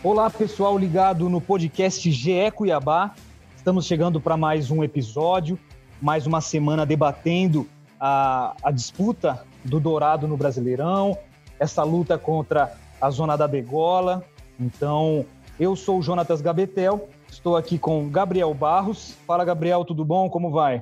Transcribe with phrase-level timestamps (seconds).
[0.00, 3.16] Olá, pessoal ligado no podcast GE Cuiabá.
[3.56, 5.58] Estamos chegando para mais um episódio,
[6.00, 11.18] mais uma semana debatendo a, a, disputa do Dourado no Brasileirão,
[11.58, 14.24] essa luta contra a zona da Degola.
[14.58, 15.26] Então,
[15.58, 19.16] eu sou o Jonatas Gabetel, estou aqui com Gabriel Barros.
[19.26, 20.30] Fala, Gabriel, tudo bom?
[20.30, 20.80] Como vai?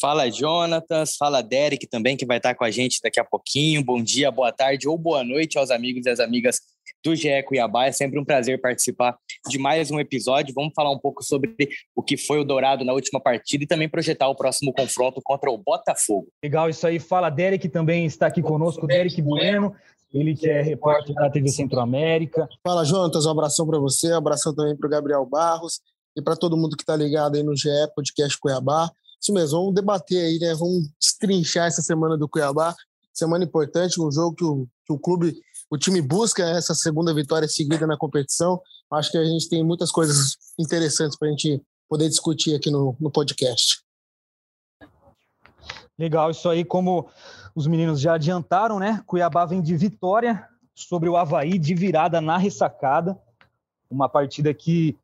[0.00, 1.16] Fala, Jonatas.
[1.16, 3.84] Fala, Derek também, que vai estar com a gente daqui a pouquinho.
[3.84, 6.60] Bom dia, boa tarde ou boa noite aos amigos e às amigas
[7.04, 7.86] do GE Cuiabá.
[7.86, 9.16] É sempre um prazer participar
[9.48, 10.54] de mais um episódio.
[10.54, 11.54] Vamos falar um pouco sobre
[11.94, 15.50] o que foi o Dourado na última partida e também projetar o próximo confronto contra
[15.50, 16.28] o Botafogo.
[16.42, 16.98] Legal isso aí.
[16.98, 18.86] Fala, Derek também está aqui conosco.
[18.86, 19.74] Derek Bueno,
[20.12, 22.48] ele que é repórter da TV Centro-América.
[22.62, 23.26] Fala, Jonatas.
[23.26, 25.80] Um abração para você, um abração também para o Gabriel Barros
[26.16, 28.90] e para todo mundo que está ligado aí no GE Podcast Cuiabá.
[29.20, 30.52] Isso mesmo, vamos debater aí, né?
[30.54, 32.74] Vamos destrinchar essa semana do Cuiabá.
[33.12, 35.38] Semana importante, um jogo que o, que o clube
[35.72, 38.60] o time busca essa segunda vitória seguida na competição.
[38.90, 42.94] Acho que a gente tem muitas coisas interessantes para a gente poder discutir aqui no,
[43.00, 43.82] no podcast.
[45.98, 47.08] Legal, isso aí, como
[47.54, 49.02] os meninos já adiantaram, né?
[49.06, 53.18] Cuiabá vem de vitória sobre o Havaí, de virada na ressacada.
[53.90, 54.98] Uma partida que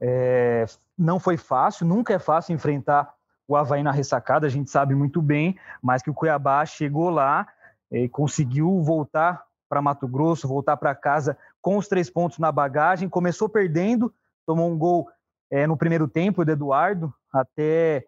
[0.00, 3.12] é, não foi fácil, nunca é fácil enfrentar
[3.48, 7.44] o Havaí na ressacada, a gente sabe muito bem, mas que o Cuiabá chegou lá
[7.90, 13.08] e conseguiu voltar para Mato Grosso, voltar para casa com os três pontos na bagagem.
[13.08, 14.12] Começou perdendo,
[14.44, 15.08] tomou um gol
[15.50, 18.06] é, no primeiro tempo do Eduardo, até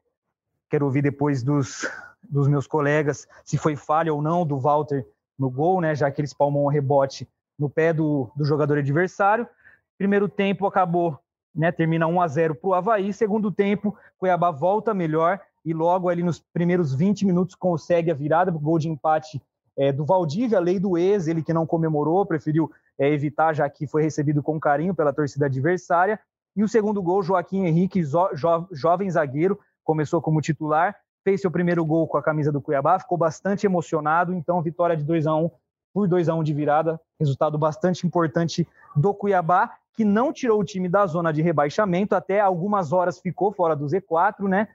[0.69, 1.91] quero ouvir depois dos,
[2.22, 5.06] dos meus colegas se foi falha ou não do Walter
[5.38, 7.26] no gol, né, já que ele espalmou um rebote
[7.58, 9.48] no pé do, do jogador adversário.
[9.96, 11.19] Primeiro tempo acabou,
[11.54, 13.10] né, termina 1 a 0 para o Havaí.
[13.10, 18.50] Segundo tempo, Cuiabá volta melhor e logo ali nos primeiros 20 minutos consegue a virada,
[18.50, 19.41] gol de empate
[19.77, 23.69] é, do Valdívia, a lei do ex, ele que não comemorou, preferiu é, evitar, já
[23.69, 26.19] que foi recebido com carinho pela torcida adversária.
[26.57, 28.29] E o segundo gol, Joaquim Henrique, jo,
[28.71, 33.19] jovem zagueiro, começou como titular, fez seu primeiro gol com a camisa do Cuiabá, ficou
[33.19, 35.51] bastante emocionado, então vitória de 2 a 1
[35.93, 40.65] por 2 a 1 de virada, resultado bastante importante do Cuiabá, que não tirou o
[40.65, 44.69] time da zona de rebaixamento, até algumas horas ficou fora do Z4, né?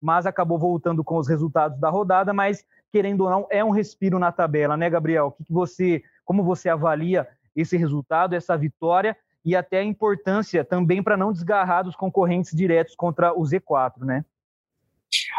[0.00, 2.64] Mas acabou voltando com os resultados da rodada, mas
[2.96, 5.26] querendo ou não, é um respiro na tabela, né, Gabriel?
[5.26, 9.14] O que, que você, como você avalia esse resultado, essa vitória
[9.44, 14.24] e até a importância também para não desgarrar dos concorrentes diretos contra o Z4, né?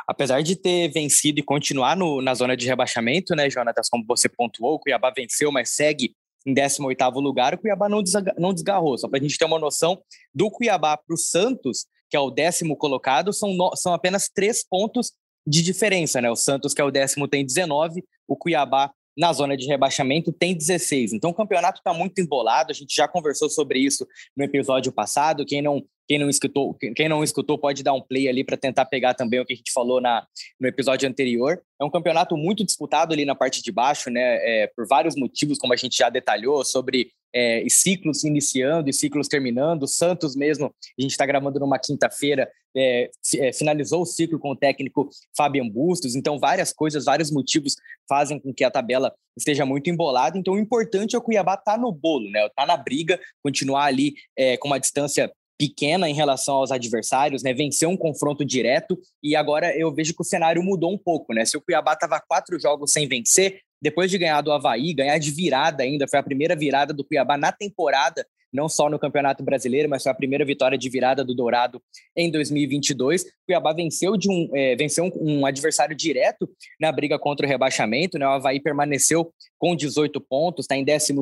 [0.07, 4.29] Apesar de ter vencido e continuar no, na zona de rebaixamento, né, Jonatas, como você
[4.29, 8.03] pontuou, o Cuiabá venceu, mas segue em 18º lugar, o Cuiabá não,
[8.37, 8.99] não desgarrou.
[8.99, 9.99] Só para a gente ter uma noção,
[10.31, 14.63] do Cuiabá para o Santos, que é o décimo colocado, são, no, são apenas três
[14.63, 15.11] pontos
[15.47, 16.29] de diferença, né?
[16.29, 20.55] O Santos, que é o décimo, tem 19, o Cuiabá, na zona de rebaixamento, tem
[20.55, 21.13] 16.
[21.13, 24.05] Então o campeonato está muito embolado, a gente já conversou sobre isso
[24.35, 25.45] no episódio passado.
[25.45, 28.85] Quem não quem não escutou, quem não escutou pode dar um play ali para tentar
[28.85, 30.25] pegar também o que a gente falou na,
[30.57, 31.61] no episódio anterior.
[31.81, 34.21] É um campeonato muito disputado ali na parte de baixo, né?
[34.21, 39.27] É, por vários motivos, como a gente já detalhou, sobre é, ciclos iniciando e ciclos
[39.27, 39.83] terminando.
[39.83, 44.51] O Santos mesmo, a gente está gravando numa quinta-feira, é, é, finalizou o ciclo com
[44.51, 46.15] o técnico Fabian Bustos.
[46.15, 47.75] Então, várias coisas, vários motivos
[48.07, 50.37] fazem com que a tabela esteja muito embolada.
[50.37, 52.47] Então, o importante é o Cuiabá estar tá no bolo, né?
[52.55, 57.53] Tá na briga, continuar ali é, com uma distância pequena em relação aos adversários, né?
[57.53, 61.45] Venceu um confronto direto e agora eu vejo que o cenário mudou um pouco, né?
[61.45, 65.31] Se o Cuiabá estava quatro jogos sem vencer, depois de ganhar do Havaí, ganhar de
[65.31, 69.89] virada ainda, foi a primeira virada do Cuiabá na temporada, não só no Campeonato Brasileiro,
[69.89, 71.81] mas foi a primeira vitória de virada do Dourado
[72.15, 73.23] em 2022.
[73.23, 77.49] O Cuiabá venceu, de um, é, venceu um, um, adversário direto na briga contra o
[77.49, 78.25] rebaixamento, né?
[78.25, 81.13] O Havaí permaneceu com 18 pontos, está em 12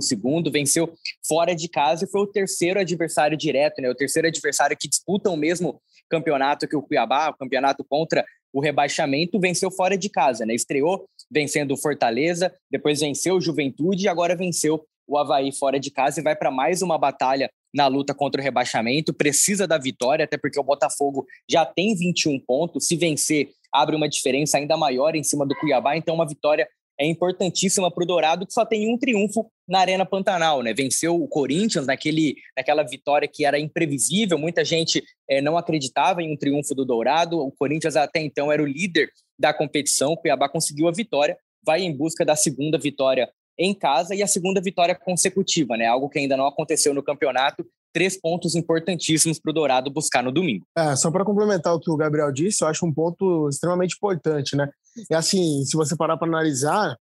[0.52, 0.94] venceu
[1.28, 3.90] fora de casa e foi o terceiro adversário direto, né?
[3.90, 8.24] O terceiro adversário que disputa o mesmo campeonato que o Cuiabá, o campeonato contra
[8.56, 10.56] o rebaixamento, venceu fora de casa, né?
[10.56, 15.92] Estreou vencendo o Fortaleza, depois venceu o Juventude e agora venceu o Havaí fora de
[15.92, 19.14] casa e vai para mais uma batalha na luta contra o rebaixamento.
[19.14, 22.88] Precisa da vitória, até porque o Botafogo já tem 21 pontos.
[22.88, 25.98] Se vencer, abre uma diferença ainda maior em cima do Cuiabá.
[25.98, 26.66] Então, uma vitória
[27.00, 30.74] é importantíssima para o Dourado, que só tem um triunfo na Arena Pantanal, né?
[30.74, 36.32] Venceu o Corinthians naquele, naquela vitória que era imprevisível, muita gente é, não acreditava em
[36.32, 37.40] um triunfo do Dourado.
[37.40, 41.82] O Corinthians até então era o líder da competição, o Cuiabá conseguiu a vitória, vai
[41.82, 45.86] em busca da segunda vitória em casa e a segunda vitória consecutiva, né?
[45.86, 47.66] Algo que ainda não aconteceu no campeonato.
[47.94, 50.66] Três pontos importantíssimos para o Dourado buscar no domingo.
[50.78, 54.56] É, só para complementar o que o Gabriel disse, eu acho um ponto extremamente importante,
[54.56, 54.70] né?
[55.10, 56.98] E assim, se você parar para analisar,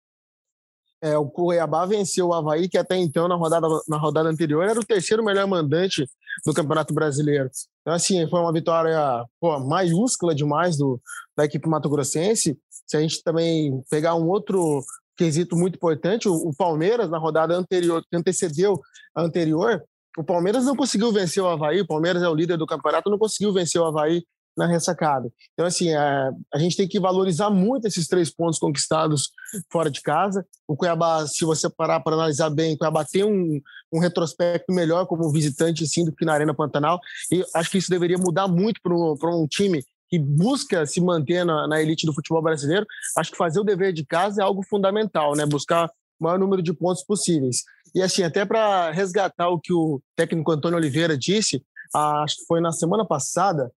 [1.01, 4.79] é, o Cuiabá venceu o Havaí, que até então, na rodada, na rodada anterior, era
[4.79, 6.07] o terceiro melhor mandante
[6.45, 7.49] do Campeonato Brasileiro.
[7.81, 8.97] Então, assim, foi uma vitória
[9.39, 11.01] pô, maiúscula demais do,
[11.35, 12.57] da equipe mato-grossense.
[12.87, 14.81] Se a gente também pegar um outro
[15.17, 16.27] quesito muito importante.
[16.27, 18.79] O, o, Palmeiras, na rodada anterior, que antecedeu
[19.15, 19.83] a anterior,
[20.17, 23.17] o Palmeiras não conseguiu vencer o Havaí, o Palmeiras é o líder do campeonato, não
[23.17, 24.23] conseguiu vencer o Havaí
[24.55, 25.31] na ressacada.
[25.53, 29.31] Então, assim, é, a gente tem que valorizar muito esses três pontos conquistados
[29.71, 30.45] fora de casa.
[30.67, 33.59] O Cuiabá, se você parar para analisar bem, o Cuiabá tem um,
[33.91, 36.99] um retrospecto melhor como visitante, sim, do que na Arena Pantanal.
[37.31, 39.83] E acho que isso deveria mudar muito para um time
[40.13, 42.85] que busca se manter na, na, elite do futebol brasileiro,
[43.17, 45.43] acho que fazer o dever de casa é algo fundamental, né?
[45.43, 47.63] Buscar o maior número de pontos possíveis.
[47.95, 51.63] E assim, até para resgatar o que o técnico Antônio Oliveira disse,
[51.95, 53.71] acho que foi na semana passada,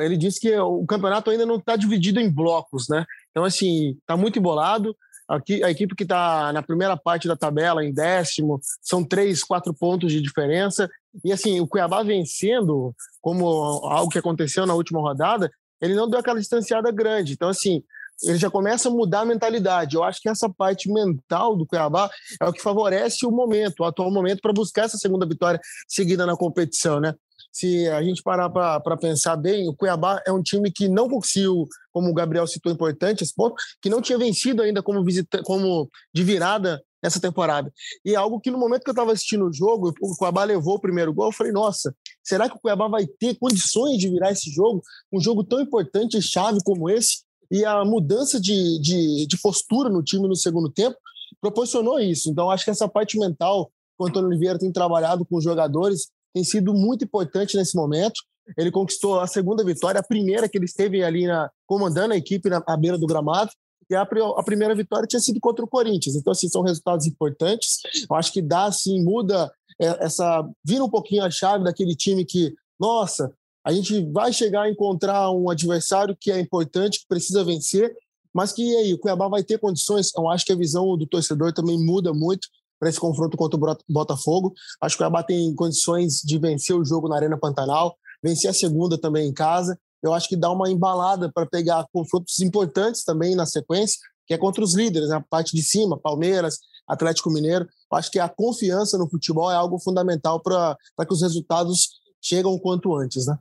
[0.00, 3.04] ele disse que o campeonato ainda não está dividido em blocos, né?
[3.30, 4.96] Então, assim, está muito embolado.
[5.28, 9.72] Aqui, a equipe que está na primeira parte da tabela, em décimo, são três, quatro
[9.72, 10.90] pontos de diferença.
[11.24, 15.50] E assim, o Cuiabá vencendo, como algo que aconteceu na última rodada,
[15.80, 17.34] ele não deu aquela distanciada grande.
[17.34, 17.82] Então, assim,
[18.22, 19.96] ele já começa a mudar a mentalidade.
[19.96, 22.10] Eu acho que essa parte mental do Cuiabá
[22.40, 26.26] é o que favorece o momento, o atual momento, para buscar essa segunda vitória seguida
[26.26, 27.14] na competição, né?
[27.52, 31.66] Se a gente parar para pensar bem, o Cuiabá é um time que não conseguiu,
[31.92, 35.90] como o Gabriel citou importante esse ponto, que não tinha vencido ainda como, visita, como
[36.14, 37.72] de virada nessa temporada.
[38.04, 40.74] E é algo que no momento que eu estava assistindo o jogo, o Cuiabá levou
[40.74, 44.32] o primeiro gol, eu falei, nossa, será que o Cuiabá vai ter condições de virar
[44.32, 44.82] esse jogo?
[45.12, 47.22] Um jogo tão importante e chave como esse?
[47.50, 50.96] E a mudança de, de, de postura no time no segundo tempo
[51.40, 52.30] proporcionou isso.
[52.30, 56.08] Então, acho que essa parte mental que o Antônio Oliveira tem trabalhado com os jogadores
[56.34, 58.20] tem sido muito importante nesse momento.
[58.56, 62.48] Ele conquistou a segunda vitória, a primeira que ele esteve ali na, comandando a equipe
[62.48, 63.50] na à beira do gramado,
[63.88, 66.14] e a, a, primeira vitória tinha sido contra o Corinthians.
[66.14, 67.78] Então, assim, são resultados importantes.
[68.08, 70.48] Eu acho que dá, assim, muda é, essa.
[70.64, 73.32] vira um pouquinho a chave daquele time que, nossa,
[73.66, 77.92] a gente vai chegar a encontrar um adversário que é importante, que precisa vencer,
[78.32, 80.12] mas que aí, o Cuiabá vai ter condições.
[80.16, 82.48] Eu acho que a visão do torcedor também muda muito
[82.80, 84.54] para esse confronto contra o Botafogo.
[84.80, 88.54] Acho que o Cuiabá tem condições de vencer o jogo na Arena Pantanal, vencer a
[88.54, 89.78] segunda também em casa.
[90.02, 94.38] Eu acho que dá uma embalada para pegar confrontos importantes também na sequência, que é
[94.38, 95.24] contra os líderes, na né?
[95.28, 97.68] parte de cima, Palmeiras, Atlético Mineiro.
[97.92, 100.76] Eu acho que a confiança no futebol é algo fundamental para
[101.06, 103.38] que os resultados chegam o quanto antes, né?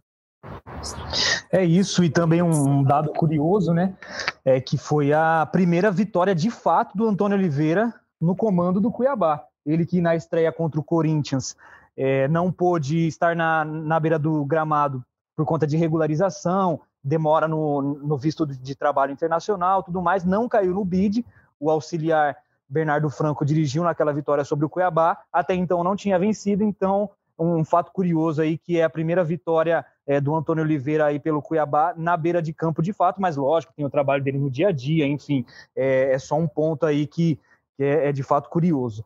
[1.51, 3.95] É isso, e também um dado curioso, né?
[4.43, 9.45] É que foi a primeira vitória de fato do Antônio Oliveira no comando do Cuiabá.
[9.65, 11.55] Ele que na estreia contra o Corinthians
[11.95, 15.03] é, não pôde estar na, na beira do gramado
[15.35, 20.73] por conta de regularização, demora no, no visto de trabalho internacional, tudo mais, não caiu
[20.73, 21.25] no bid.
[21.59, 26.63] O auxiliar Bernardo Franco dirigiu naquela vitória sobre o Cuiabá, até então não tinha vencido,
[26.63, 31.19] então um fato curioso aí que é a primeira vitória é, do Antônio Oliveira aí
[31.19, 34.49] pelo Cuiabá na beira de campo de fato, mas lógico, tem o trabalho dele no
[34.49, 35.45] dia a dia, enfim,
[35.75, 37.39] é, é só um ponto aí que
[37.79, 39.05] que é, é de fato curioso.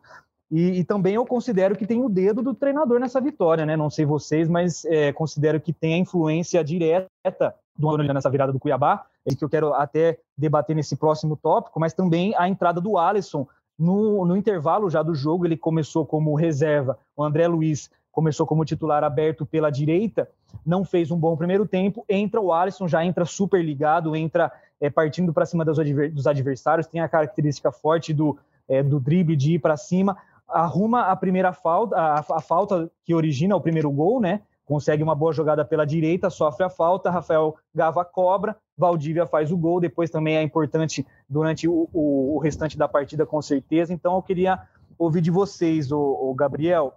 [0.50, 3.76] E, e, também eu considero que tem o dedo do treinador nessa vitória, né?
[3.76, 8.52] Não sei vocês, mas é, considero que tem a influência direta do Antônio nessa virada
[8.52, 12.80] do Cuiabá, é que eu quero até debater nesse próximo tópico, mas também a entrada
[12.80, 13.46] do Alisson
[13.78, 18.64] no, no intervalo já do jogo, ele começou como reserva, o André Luiz começou como
[18.64, 20.28] titular aberto pela direita,
[20.66, 24.90] não fez um bom primeiro tempo, entra o Alisson, já entra super ligado, entra é,
[24.90, 25.78] partindo para cima dos,
[26.26, 28.36] adversários, tem a característica forte do
[28.68, 30.16] é, do drible de ir para cima,
[30.48, 34.42] arruma a primeira falta, a, a, falta que origina o primeiro gol, né?
[34.64, 39.56] Consegue uma boa jogada pela direita, sofre a falta, Rafael Gava cobra, Valdívia faz o
[39.56, 43.92] gol, depois também é importante durante o, o, o restante da partida, com certeza.
[43.92, 44.60] Então eu queria
[44.98, 46.94] ouvir de vocês, o, Gabriel,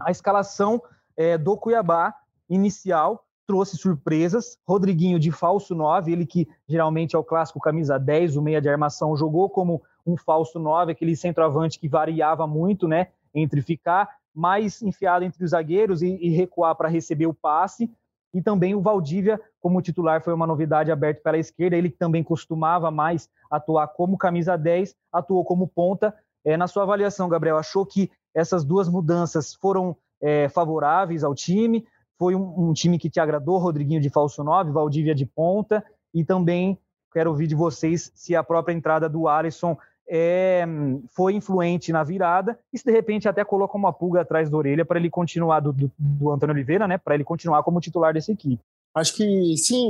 [0.00, 0.82] a escalação
[1.16, 2.14] é, do Cuiabá
[2.48, 4.56] inicial trouxe surpresas.
[4.64, 8.68] Rodriguinho de falso 9, ele que geralmente é o clássico camisa 10, o meia de
[8.68, 14.80] armação, jogou como um falso 9, aquele centroavante que variava muito, né, entre ficar mais
[14.82, 17.90] enfiado entre os zagueiros e, e recuar para receber o passe.
[18.32, 21.76] E também o Valdívia, como titular, foi uma novidade aberto pela esquerda.
[21.76, 26.14] Ele também costumava mais atuar como camisa 10, atuou como ponta.
[26.44, 31.84] É, na sua avaliação, Gabriel, achou que essas duas mudanças foram é, favoráveis ao time?
[32.20, 36.22] Foi um, um, time que te agradou, Rodriguinho de falso 9, Valdívia de ponta, e
[36.22, 36.78] também
[37.10, 39.74] quero ouvir de vocês se a própria entrada do Alisson
[40.06, 40.66] é,
[41.14, 44.84] foi influente na virada e se de repente até coloca uma pulga atrás da orelha
[44.84, 46.98] para ele continuar do, do, do, Antônio Oliveira, né?
[46.98, 48.62] Para ele continuar como titular dessa equipe.
[48.94, 49.88] Acho que sim,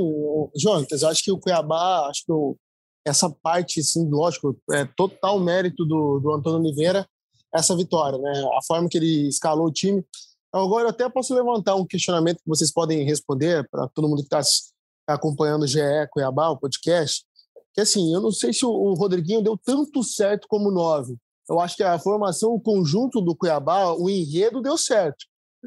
[0.55, 1.03] Jonas.
[1.03, 2.31] Acho que o Cuiabá, acho que
[3.05, 7.05] essa parte, sim, lógico, é total mérito do, do Antônio Oliveira
[7.53, 8.31] essa vitória, né?
[8.57, 10.01] A forma que ele escalou o time.
[10.53, 14.35] Agora eu até posso levantar um questionamento que vocês podem responder para todo mundo que
[14.35, 14.41] está
[15.07, 15.79] acompanhando o GE
[16.11, 17.25] Cuiabá, o podcast
[17.73, 21.17] que assim, eu não sei se o Rodriguinho deu tanto certo como nove.
[21.49, 25.25] Eu acho que a formação, o conjunto do Cuiabá, o enredo deu certo.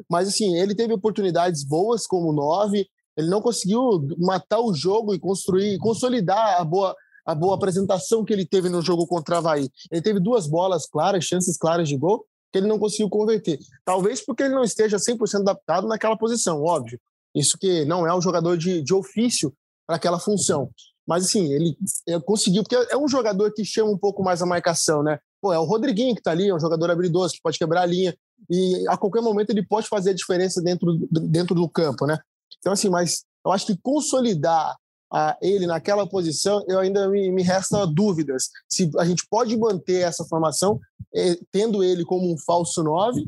[0.08, 2.86] Mas assim, ele teve oportunidades boas como nove,
[3.16, 8.32] ele não conseguiu matar o jogo e construir, consolidar a boa, a boa apresentação que
[8.32, 9.70] ele teve no jogo contra a Havaí.
[9.90, 13.58] Ele teve duas bolas claras, chances claras de gol, que ele não conseguiu converter.
[13.84, 17.00] Talvez porque ele não esteja 100% adaptado naquela posição, óbvio.
[17.34, 19.52] Isso que não é um jogador de, de ofício
[19.84, 20.70] para aquela função.
[21.04, 21.76] Mas, assim, ele,
[22.24, 25.18] conseguiu, porque é um jogador que chama um pouco mais a marcação, né?
[25.42, 27.86] Pô, é o Rodriguinho que tá ali, é um jogador habilidoso, que pode quebrar a
[27.86, 28.16] linha,
[28.48, 32.16] e a qualquer momento ele pode fazer a diferença dentro, dentro do campo, né?
[32.60, 34.76] Então, assim, mas eu acho que consolidar
[35.14, 40.00] a ele naquela posição, eu ainda me, me resta dúvidas se a gente pode manter
[40.00, 40.80] essa formação
[41.14, 43.24] eh, tendo ele como um falso 9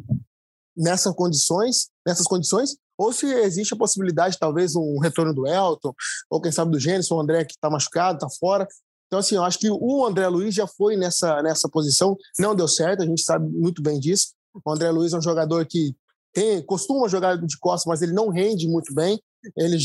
[0.76, 5.95] nessas condições, nessas condições, ou se existe a possibilidade, talvez, um retorno do Elton,
[6.28, 8.66] ou quem sabe do Gênesis, o André que está machucado, está fora.
[9.07, 12.66] Então, assim, eu acho que o André Luiz já foi nessa, nessa posição, não deu
[12.66, 14.33] certo, a gente sabe muito bem disso.
[14.64, 15.95] O André Luiz é um jogador que
[16.33, 19.21] tem, costuma jogar de costas, mas ele não rende muito bem.
[19.57, 19.78] Ele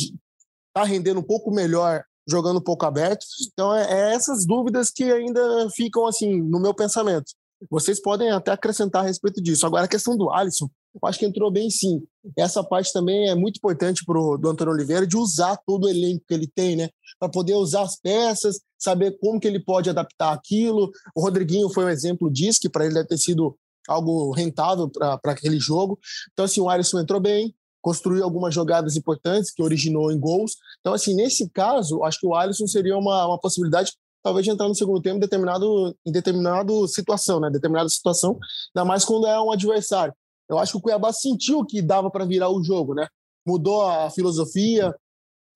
[0.76, 3.26] está rendendo um pouco melhor jogando um pouco aberto.
[3.52, 7.32] Então, é, é, essas dúvidas que ainda ficam, assim, no meu pensamento.
[7.70, 9.66] Vocês podem até acrescentar a respeito disso.
[9.66, 12.02] Agora, a questão do Alisson, eu acho que entrou bem sim.
[12.38, 16.24] Essa parte também é muito importante para o Antônio Oliveira de usar todo o elenco
[16.28, 16.90] que ele tem, né?
[17.20, 20.92] Para poder usar as peças, saber como que ele pode adaptar aquilo.
[21.16, 23.56] O Rodriguinho foi um exemplo disso, que para ele deve ter sido
[23.88, 26.00] algo rentável para aquele jogo.
[26.34, 30.56] Então, assim, o Alisson entrou bem, construiu algumas jogadas importantes que originou em gols.
[30.80, 34.68] Então, assim, nesse caso, acho que o Alisson seria uma, uma possibilidade talvez de entrar
[34.68, 37.50] no segundo tempo em determinado, em determinado situação, né?
[37.50, 38.38] Determinada situação,
[38.76, 40.14] ainda mais quando é um adversário.
[40.48, 43.08] Eu acho que o Cuiabá sentiu que dava para virar o jogo, né?
[43.46, 44.96] Mudou a filosofia,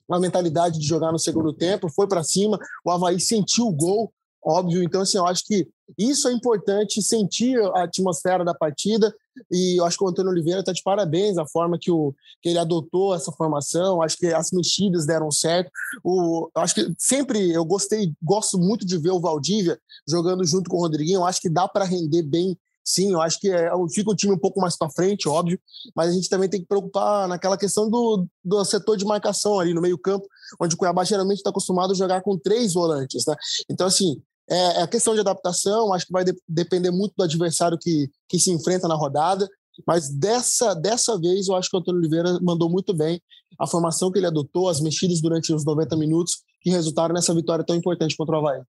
[0.09, 4.13] a mentalidade de jogar no segundo tempo, foi para cima, o Havaí sentiu o gol,
[4.45, 4.83] óbvio.
[4.83, 9.13] Então, assim, eu acho que isso é importante, sentir a atmosfera da partida.
[9.51, 12.49] E eu acho que o Antônio Oliveira está de parabéns a forma que, o, que
[12.49, 14.01] ele adotou essa formação.
[14.01, 15.69] Acho que as mexidas deram certo.
[16.03, 20.77] O, acho que sempre eu gostei, gosto muito de ver o Valdívia jogando junto com
[20.77, 21.25] o Rodriguinho.
[21.25, 24.37] Acho que dá para render bem Sim, eu acho que é, fica o time um
[24.37, 25.59] pouco mais para frente, óbvio,
[25.95, 29.73] mas a gente também tem que preocupar naquela questão do, do setor de marcação ali
[29.73, 30.27] no meio-campo,
[30.61, 33.35] onde o Cuiabá geralmente está acostumado a jogar com três volantes, né?
[33.67, 37.23] Então, assim, é, é a questão de adaptação, acho que vai de, depender muito do
[37.23, 39.47] adversário que, que se enfrenta na rodada,
[39.85, 43.21] mas dessa, dessa vez eu acho que o Antônio Oliveira mandou muito bem
[43.59, 47.65] a formação que ele adotou, as mexidas durante os 90 minutos, que resultaram nessa vitória
[47.65, 48.61] tão importante contra o Havaí.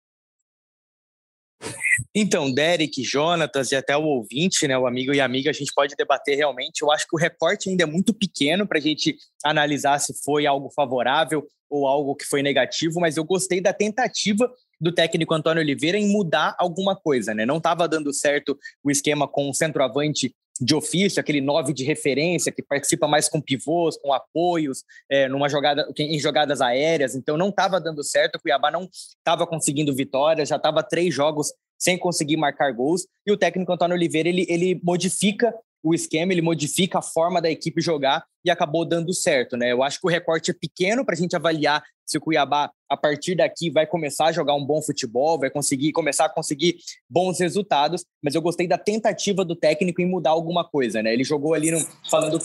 [2.14, 5.94] Então, Derek, Jonatas e até o ouvinte, né, o amigo e amiga, a gente pode
[5.96, 6.82] debater realmente.
[6.82, 10.46] Eu acho que o recorte ainda é muito pequeno para a gente analisar se foi
[10.46, 14.50] algo favorável ou algo que foi negativo, mas eu gostei da tentativa
[14.84, 17.46] do técnico Antônio Oliveira em mudar alguma coisa, né?
[17.46, 22.52] Não estava dando certo o esquema com o centroavante de ofício, aquele nove de referência
[22.52, 27.14] que participa mais com pivôs, com apoios, é, numa jogada em jogadas aéreas.
[27.14, 28.36] Então não estava dando certo.
[28.36, 33.06] O Cuiabá não estava conseguindo vitórias, já estava três jogos sem conseguir marcar gols.
[33.26, 35.52] E o técnico Antônio Oliveira ele, ele modifica
[35.84, 39.70] o esquema, ele modifica a forma da equipe jogar e acabou dando certo, né?
[39.70, 42.96] Eu acho que o recorte é pequeno para a gente avaliar se o Cuiabá, a
[42.96, 46.76] partir daqui, vai começar a jogar um bom futebol, vai conseguir começar a conseguir
[47.08, 51.12] bons resultados, mas eu gostei da tentativa do técnico em mudar alguma coisa, né?
[51.12, 52.38] Ele jogou ali no, falando,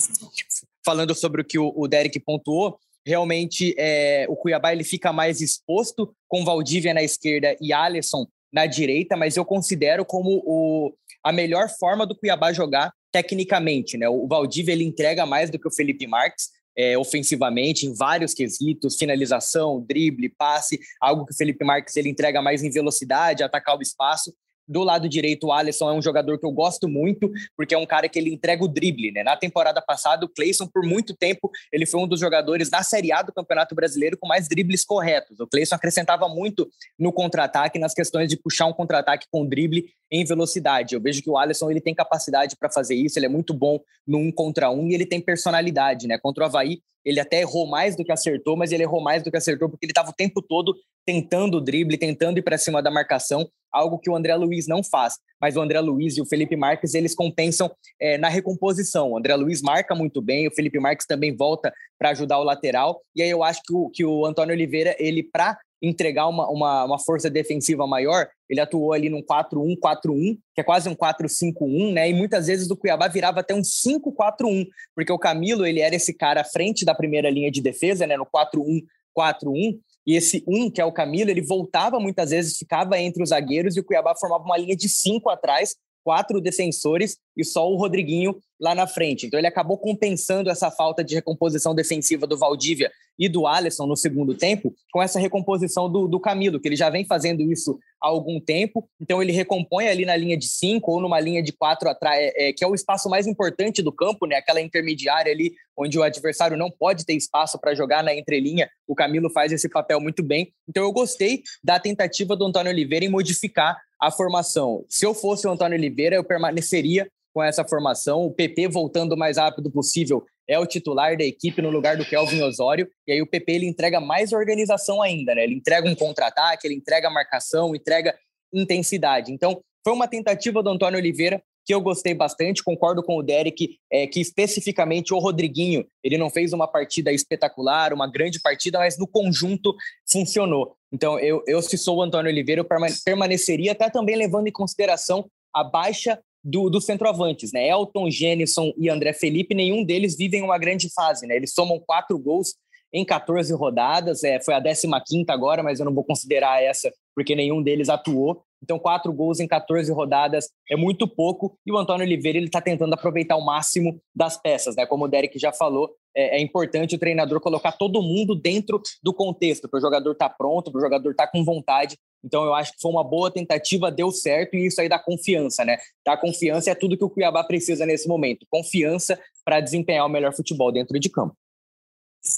[0.86, 5.42] falando sobre o que o, o Derek pontuou, realmente é, o Cuiabá ele fica mais
[5.42, 10.94] exposto com Valdívia na esquerda e Alisson na direita, mas eu considero como o,
[11.24, 14.08] a melhor forma do Cuiabá jogar tecnicamente, né?
[14.10, 16.50] O Valdívia ele entrega mais do que o Felipe Marques.
[16.80, 22.42] é, ofensivamente em vários quesitos, finalização, drible, passe, algo que o Felipe Marques ele entrega
[22.42, 24.34] mais em velocidade, atacar o espaço.
[24.66, 27.88] Do lado direito, o Alisson é um jogador que eu gosto muito, porque é um
[27.88, 29.24] cara que ele entrega o drible, né?
[29.24, 33.12] Na temporada passada, o Cleison, por muito tempo, ele foi um dos jogadores da Série
[33.12, 35.40] A do Campeonato Brasileiro com mais dribles corretos.
[35.40, 40.26] O Cleison acrescentava muito no contra-ataque, nas questões de puxar um contra-ataque com drible em
[40.26, 40.96] velocidade.
[40.96, 43.80] Eu vejo que o Alisson ele tem capacidade para fazer isso, ele é muito bom
[44.08, 46.18] no um contra um e ele tem personalidade, né?
[46.18, 49.32] Contra o Havaí, ele até errou mais do que acertou, mas ele errou mais do
[49.32, 50.76] que acertou porque ele estava o tempo todo
[51.06, 54.84] tentando o drible, tentando ir para cima da marcação, algo que o André Luiz não
[54.84, 55.16] faz.
[55.42, 59.12] Mas o André Luiz e o Felipe Marques, eles compensam é, na recomposição.
[59.12, 63.02] O André Luiz marca muito bem, o Felipe Marques também volta para ajudar o lateral.
[63.16, 66.84] E aí eu acho que o, que o Antônio Oliveira, ele, para entregar uma, uma,
[66.86, 72.10] uma, força defensiva maior, ele atuou ali num 4-1-4-1, que é quase um 4-5-1, né?
[72.10, 76.14] E muitas vezes o Cuiabá virava até um 5-4-1, porque o Camilo, ele era esse
[76.14, 78.18] cara à frente da primeira linha de defesa, né?
[78.18, 83.22] No 4-1-4-1, e esse um, que é o Camilo, ele voltava muitas vezes, ficava entre
[83.22, 87.70] os zagueiros e o Cuiabá formava uma linha de cinco atrás, quatro defensores e só
[87.70, 89.26] o Rodriguinho lá na frente.
[89.26, 93.98] Então ele acabou compensando essa falta de recomposição defensiva do Valdívia e do Alisson no
[93.98, 98.08] segundo tempo com essa recomposição do, do Camilo, que ele já vem fazendo isso há
[98.08, 98.90] algum tempo.
[99.00, 102.50] Então ele recompõe ali na linha de cinco ou numa linha de quatro atrás, é,
[102.50, 104.38] é, que é o espaço mais importante do campo, né?
[104.38, 108.70] Aquela intermediária ali onde o adversário não pode ter espaço para jogar na entrelinha.
[108.88, 110.54] O Camilo faz esse papel muito bem.
[110.68, 114.86] Então eu gostei da tentativa do Antônio Oliveira em modificar a formação.
[114.88, 118.26] Se eu fosse o Antônio Oliveira, eu permaneceria com essa formação.
[118.26, 122.06] O PP voltando o mais rápido possível é o titular da equipe no lugar do
[122.06, 122.90] Kelvin Osório.
[123.08, 125.44] E aí o PP ele entrega mais organização ainda, né?
[125.44, 128.16] Ele entrega um contra-ataque, ele entrega marcação, entrega
[128.52, 129.32] intensidade.
[129.32, 133.78] Então, foi uma tentativa do Antônio Oliveira que eu gostei bastante, concordo com o Derek,
[133.92, 138.98] é, que especificamente o Rodriguinho, ele não fez uma partida espetacular, uma grande partida, mas
[138.98, 139.76] no conjunto
[140.12, 140.76] funcionou.
[140.92, 142.68] Então, eu, eu se sou o Antônio Oliveira, eu
[143.06, 147.68] permaneceria até também levando em consideração a baixa do, dos centroavantes, né?
[147.68, 151.36] Elton, Jenison e André Felipe, nenhum deles vivem uma grande fase, né?
[151.36, 152.56] Eles somam quatro gols
[152.94, 154.88] em 14 rodadas, é, foi a 15
[155.30, 158.42] agora, mas eu não vou considerar essa porque nenhum deles atuou.
[158.64, 161.58] Então, quatro gols em 14 rodadas é muito pouco.
[161.66, 164.86] E o Antônio Oliveira ele está tentando aproveitar o máximo das peças, né?
[164.86, 169.14] Como o Derek já falou, é, é importante o treinador colocar todo mundo dentro do
[169.14, 171.98] contexto, para o jogador estar tá pronto, para o jogador estar tá com vontade.
[172.24, 175.64] Então, eu acho que foi uma boa tentativa, deu certo, e isso aí dá confiança,
[175.64, 175.78] né?
[176.06, 178.46] Dá confiança é tudo que o Cuiabá precisa nesse momento.
[178.50, 181.36] Confiança para desempenhar o melhor futebol dentro de campo.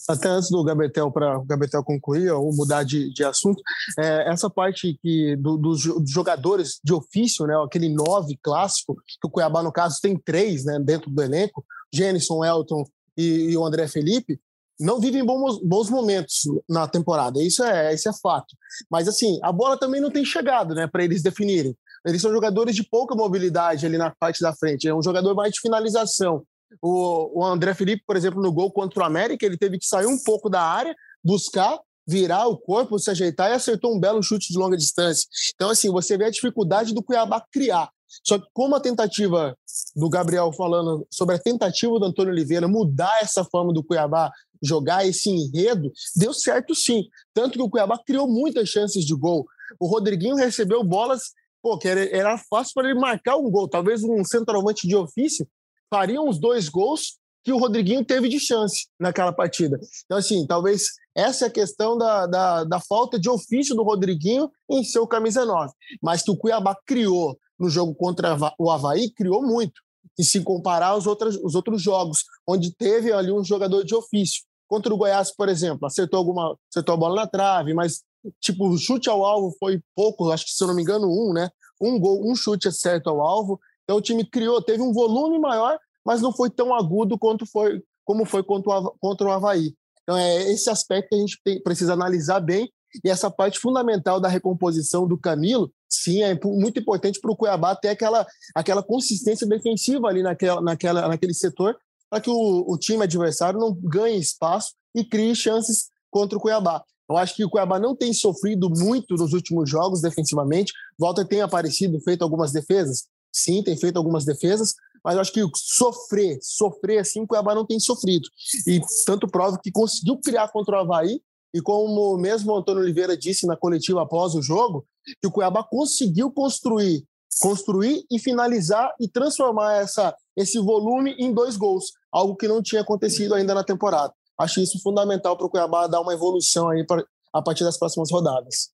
[0.07, 3.61] Até antes do Gabetel para o Gabetel concluir ou mudar de, de assunto,
[3.99, 9.29] é, essa parte que do, dos jogadores de ofício, né, aquele nove clássico que o
[9.29, 12.85] Cuiabá no caso tem três, né, dentro do elenco, Jenison, Elton
[13.17, 14.39] e, e o André Felipe,
[14.79, 17.41] não vivem bons, bons momentos na temporada.
[17.41, 18.55] Isso é, isso é fato.
[18.89, 21.75] Mas assim, a bola também não tem chegado, né, para eles definirem.
[22.05, 24.87] Eles são jogadores de pouca mobilidade ali na parte da frente.
[24.87, 26.43] É um jogador mais de finalização.
[26.81, 30.07] O, o André Felipe, por exemplo, no gol contra o América, ele teve que sair
[30.07, 34.51] um pouco da área, buscar, virar o corpo, se ajeitar e acertou um belo chute
[34.51, 35.27] de longa distância.
[35.53, 37.89] Então, assim, você vê a dificuldade do Cuiabá criar.
[38.25, 39.55] Só que como a tentativa
[39.95, 45.05] do Gabriel falando sobre a tentativa do Antônio Oliveira mudar essa forma do Cuiabá jogar
[45.07, 47.05] esse enredo, deu certo sim.
[47.33, 49.45] Tanto que o Cuiabá criou muitas chances de gol.
[49.79, 53.67] O Rodriguinho recebeu bolas, pô, que era, era fácil para ele marcar um gol.
[53.67, 55.47] Talvez um centroavante de ofício
[55.89, 59.79] fariam os dois gols que o Rodriguinho teve de chance naquela partida.
[60.05, 60.83] Então, assim, talvez
[61.15, 65.43] essa é a questão da, da, da falta de ofício do Rodriguinho em seu camisa
[65.43, 65.73] 9.
[66.01, 69.79] Mas que o Cuiabá criou no jogo contra o Havaí, criou muito.
[70.17, 74.43] E se comparar aos outros, os outros jogos, onde teve ali um jogador de ofício.
[74.67, 78.01] Contra o Goiás, por exemplo, acertou alguma, acertou a bola na trave, mas
[78.39, 81.33] tipo, o chute ao alvo foi pouco, acho que se eu não me engano, um,
[81.33, 81.49] né?
[81.79, 83.59] Um gol, um chute certo ao alvo.
[83.83, 87.81] Então o time criou, teve um volume maior, mas não foi tão agudo quanto foi,
[88.03, 89.75] como foi contra o, contra o Havaí.
[90.03, 92.71] Então é esse aspecto que a gente tem, precisa analisar bem.
[93.05, 95.71] E essa parte fundamental da recomposição do Camilo,
[96.03, 101.07] sim, é muito importante para o Cuiabá ter aquela, aquela consistência defensiva ali naquela, naquela,
[101.07, 101.77] naquele setor,
[102.09, 106.83] para que o, o time adversário não ganhe espaço e crie chances contra o Cuiabá.
[107.09, 110.71] Eu acho que o Cuiabá não tem sofrido muito nos últimos jogos defensivamente.
[110.97, 115.41] Walter tem aparecido, feito algumas defesas, sim, tem feito algumas defesas, mas eu acho que
[115.55, 118.27] sofrer, sofrer assim, o Cuiabá não tem sofrido.
[118.67, 121.21] E tanto prova que conseguiu criar contra o Havaí,
[121.53, 125.63] e como mesmo o Antônio Oliveira disse na coletiva após o jogo, que o Cuiabá
[125.63, 127.03] conseguiu construir,
[127.41, 132.81] construir e finalizar e transformar essa, esse volume em dois gols, algo que não tinha
[132.81, 134.13] acontecido ainda na temporada.
[134.39, 138.11] acho isso fundamental para o Cuiabá dar uma evolução aí pra, a partir das próximas
[138.11, 138.71] rodadas.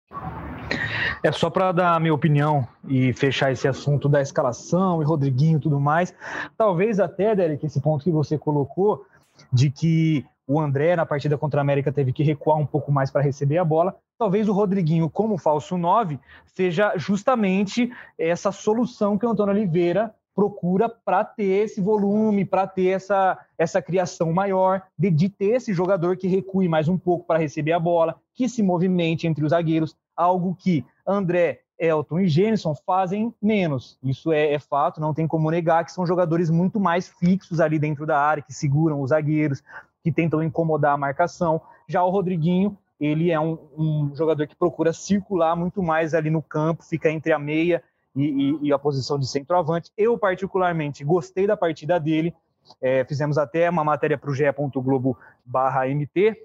[1.23, 5.57] É só para dar a minha opinião e fechar esse assunto da escalação e Rodriguinho
[5.57, 6.15] e tudo mais.
[6.57, 9.05] Talvez até, Derek, esse ponto que você colocou
[9.53, 13.11] de que o André na partida contra a América teve que recuar um pouco mais
[13.11, 13.97] para receber a bola.
[14.19, 20.89] Talvez o Rodriguinho, como falso 9, seja justamente essa solução que o Antônio Oliveira procura
[20.89, 26.17] para ter esse volume, para ter essa, essa criação maior, de, de ter esse jogador
[26.17, 29.97] que recue mais um pouco para receber a bola, que se movimente entre os zagueiros,
[30.17, 33.99] algo que André, Elton e Gênison fazem menos.
[34.03, 37.79] Isso é, é, fato, não tem como negar que são jogadores muito mais fixos ali
[37.79, 39.63] dentro da área, que seguram os zagueiros,
[40.03, 41.61] que tentam incomodar a marcação.
[41.89, 46.43] Já o Rodriguinho, ele é um, um jogador que procura circular muito mais ali no
[46.43, 47.83] campo, fica entre a meia
[48.15, 49.91] e, e, e a posição de centroavante.
[49.97, 52.35] Eu, particularmente, gostei da partida dele.
[52.81, 54.45] É, fizemos até uma matéria para o GE.
[54.77, 56.37] Globo MT,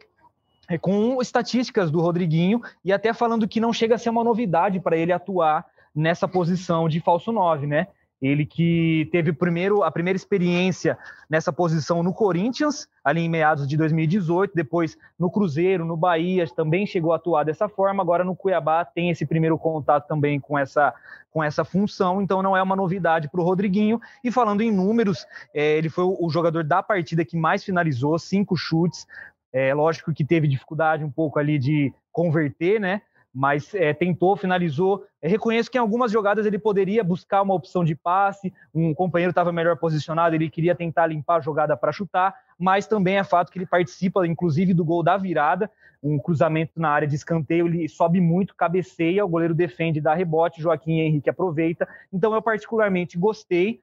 [0.70, 4.80] é, com estatísticas do Rodriguinho e até falando que não chega a ser uma novidade
[4.80, 7.88] para ele atuar nessa posição de falso 9, né?
[8.22, 10.98] Ele que teve primeiro, a primeira experiência
[11.30, 16.86] nessa posição no Corinthians, ali em meados de 2018, depois no Cruzeiro, no Bahia, também
[16.86, 20.94] chegou a atuar dessa forma, agora no Cuiabá tem esse primeiro contato também com essa,
[21.32, 24.02] com essa função, então não é uma novidade para o Rodriguinho.
[24.22, 28.58] E falando em números, é, ele foi o jogador da partida que mais finalizou, cinco
[28.58, 29.08] chutes,
[29.52, 33.02] é lógico que teve dificuldade um pouco ali de converter, né?
[33.34, 35.06] Mas é, tentou, finalizou.
[35.22, 39.32] Eu reconheço que em algumas jogadas ele poderia buscar uma opção de passe, um companheiro
[39.32, 43.52] estava melhor posicionado, ele queria tentar limpar a jogada para chutar, mas também é fato
[43.52, 45.70] que ele participa, inclusive, do gol da virada,
[46.02, 50.62] um cruzamento na área de escanteio, ele sobe muito, cabeceia, o goleiro defende, dá rebote,
[50.62, 51.88] Joaquim Henrique aproveita.
[52.12, 53.82] Então eu particularmente gostei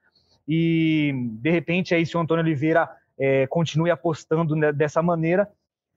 [0.48, 5.48] e de repente aí se o Antônio Oliveira é, continue apostando dessa maneira,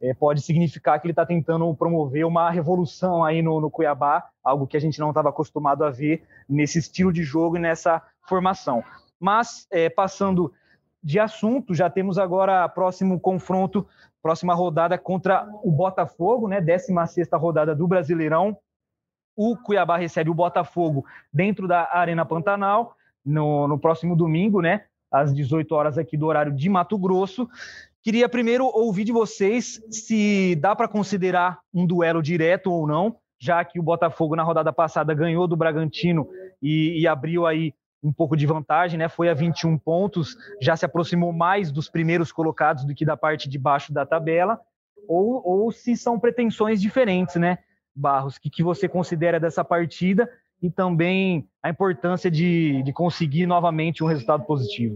[0.01, 4.65] é, pode significar que ele está tentando promover uma revolução aí no, no Cuiabá, algo
[4.65, 8.83] que a gente não estava acostumado a ver nesse estilo de jogo e nessa formação.
[9.19, 10.53] Mas, é, passando
[11.03, 13.85] de assunto, já temos agora próximo confronto,
[14.21, 16.61] próxima rodada contra o Botafogo, né?
[16.61, 18.57] 16 rodada do Brasileirão.
[19.35, 24.85] O Cuiabá recebe o Botafogo dentro da Arena Pantanal no, no próximo domingo, né?
[25.11, 27.49] Às 18 horas aqui do horário de Mato Grosso.
[28.01, 33.63] Queria primeiro ouvir de vocês se dá para considerar um duelo direto ou não, já
[33.65, 36.27] que o Botafogo na rodada passada ganhou do Bragantino
[36.61, 39.09] e, e abriu aí um pouco de vantagem, né?
[39.09, 43.49] Foi a 21 pontos, já se aproximou mais dos primeiros colocados do que da parte
[43.49, 44.59] de baixo da tabela,
[45.07, 47.57] ou, ou se são pretensões diferentes, né?
[47.93, 50.29] Barros, o que, que você considera dessa partida
[50.61, 54.95] e também a importância de, de conseguir novamente um resultado positivo?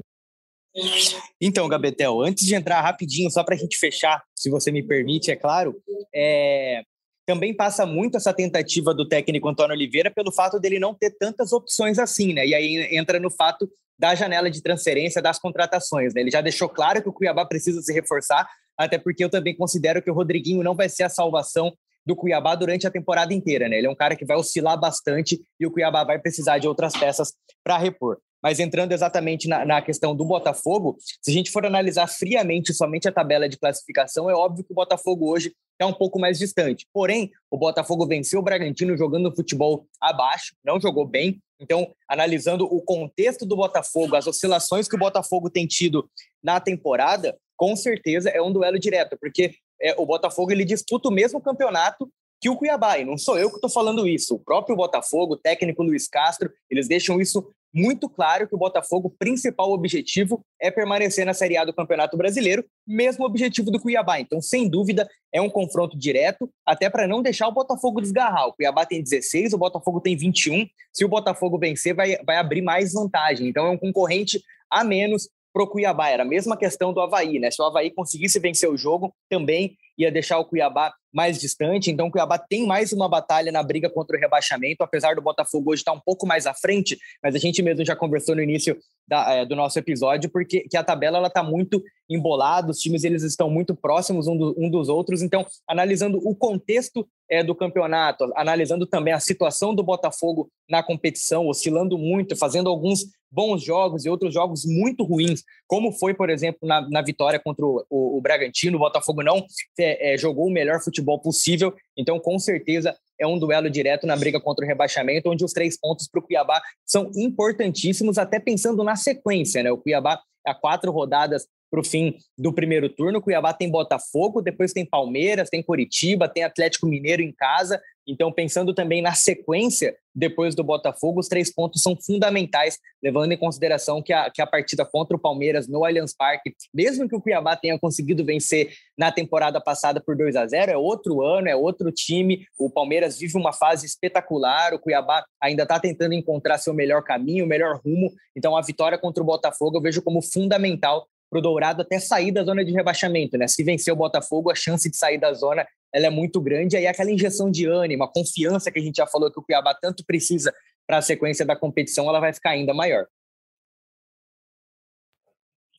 [1.40, 5.30] Então, Gabetel, antes de entrar rapidinho, só para a gente fechar, se você me permite,
[5.30, 5.76] é claro,
[6.14, 6.82] é...
[7.26, 11.54] também passa muito essa tentativa do técnico Antônio Oliveira pelo fato dele não ter tantas
[11.54, 12.46] opções assim, né?
[12.46, 16.22] E aí entra no fato da janela de transferência das contratações, né?
[16.22, 20.02] Ele já deixou claro que o Cuiabá precisa se reforçar, até porque eu também considero
[20.02, 21.72] que o Rodriguinho não vai ser a salvação
[22.06, 23.78] do Cuiabá durante a temporada inteira, né?
[23.78, 26.94] Ele é um cara que vai oscilar bastante e o Cuiabá vai precisar de outras
[26.94, 27.34] peças
[27.64, 28.18] para repor.
[28.44, 33.08] Mas entrando exatamente na, na, questão do Botafogo, se a gente for analisar friamente somente
[33.08, 36.86] a tabela de classificação, é óbvio que o Botafogo hoje é um pouco mais distante.
[36.94, 41.42] Porém, o Botafogo venceu o Bragantino jogando futebol abaixo, não jogou bem.
[41.60, 46.10] Então, analisando o contexto do Botafogo, as oscilações que o Botafogo tem tido
[46.44, 51.14] na temporada, com certeza é um duelo direto, porque é, o Botafogo ele disputa o
[51.14, 52.12] mesmo campeonato
[52.44, 55.38] que o Cuiabá, e não sou eu que estou falando isso, o próprio Botafogo, o
[55.38, 61.26] técnico Luiz Castro, eles deixam isso muito claro que o Botafogo, principal objetivo é permanecer
[61.26, 64.20] na Série A do Campeonato Brasileiro, mesmo objetivo do Cuiabá.
[64.20, 68.50] Então, sem dúvida, é um confronto direto, até para não deixar o Botafogo desgarrar.
[68.50, 70.68] O Cuiabá tem 16, o Botafogo tem 21.
[70.92, 73.48] Se o Botafogo vencer, vai, vai abrir mais vantagem.
[73.48, 76.10] Então, é um concorrente a menos para o Cuiabá.
[76.10, 77.50] Era a mesma questão do Havaí, né?
[77.50, 81.92] Se o Havaí conseguisse vencer o jogo, também ia deixar o Cuiabá mais distante.
[81.92, 85.72] Então, o Cuiabá tem mais uma batalha na briga contra o rebaixamento, apesar do Botafogo
[85.72, 88.78] hoje estar um pouco mais à frente, mas a gente mesmo já conversou no início
[89.08, 93.04] da, é, do nosso episódio, porque que a tabela ela está muito embolada, os times
[93.04, 95.22] eles estão muito próximos um, do, um dos outros.
[95.22, 101.48] Então, analisando o contexto é, do campeonato, analisando também a situação do Botafogo na competição,
[101.48, 106.60] oscilando muito, fazendo alguns bons jogos e outros jogos muito ruins, como foi, por exemplo,
[106.68, 108.78] na, na vitória contra o, o, o Bragantino.
[108.78, 109.44] O Botafogo não
[109.80, 114.40] é, jogou o melhor futebol possível, então com certeza é um duelo direto na briga
[114.40, 118.96] contra o rebaixamento, onde os três pontos para o Cuiabá são importantíssimos, até pensando na
[118.96, 119.64] sequência.
[119.64, 119.72] Né?
[119.72, 123.20] O Cuiabá, há quatro rodadas, para o fim do primeiro turno.
[123.20, 127.82] Cuiabá tem Botafogo, depois tem Palmeiras, tem Curitiba, tem Atlético Mineiro em casa.
[128.06, 133.38] Então, pensando também na sequência depois do Botafogo, os três pontos são fundamentais, levando em
[133.38, 137.22] consideração que a, que a partida contra o Palmeiras no Allianz Parque, mesmo que o
[137.22, 141.56] Cuiabá tenha conseguido vencer na temporada passada por 2 a 0 é outro ano, é
[141.56, 142.46] outro time.
[142.60, 147.48] O Palmeiras vive uma fase espetacular, o Cuiabá ainda está tentando encontrar seu melhor caminho,
[147.48, 148.12] melhor rumo.
[148.36, 152.32] Então, a vitória contra o Botafogo eu vejo como fundamental para o Dourado até sair
[152.32, 153.48] da zona de rebaixamento, né?
[153.48, 156.78] Se vencer o Botafogo, a chance de sair da zona ela é muito grande.
[156.78, 159.74] Aí aquela injeção de ânimo, a confiança que a gente já falou que o Cuiabá
[159.74, 160.54] tanto precisa
[160.86, 163.08] para a sequência da competição, ela vai ficar ainda maior.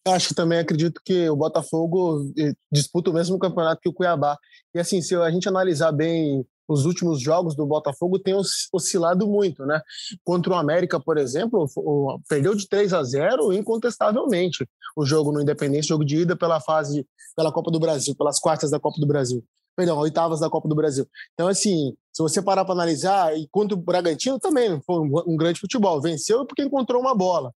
[0.07, 4.37] Acho também acredito que o Botafogo eh, disputa o mesmo campeonato que o Cuiabá.
[4.75, 8.35] E assim, se a gente analisar bem os últimos jogos do Botafogo tem
[8.73, 9.81] oscilado muito, né?
[10.25, 11.67] Contra o América, por exemplo,
[12.29, 17.07] perdeu de 3 a 0 incontestavelmente o jogo no Independência, jogo de ida pela fase
[17.37, 19.45] pela Copa do Brasil, pelas quartas da Copa do Brasil.
[19.77, 21.07] Perdão, oitavas da Copa do Brasil.
[21.35, 25.59] Então, assim, se você parar para analisar, e contra o Bragantino também foi um grande
[25.59, 26.01] futebol.
[26.01, 27.53] Venceu porque encontrou uma bola.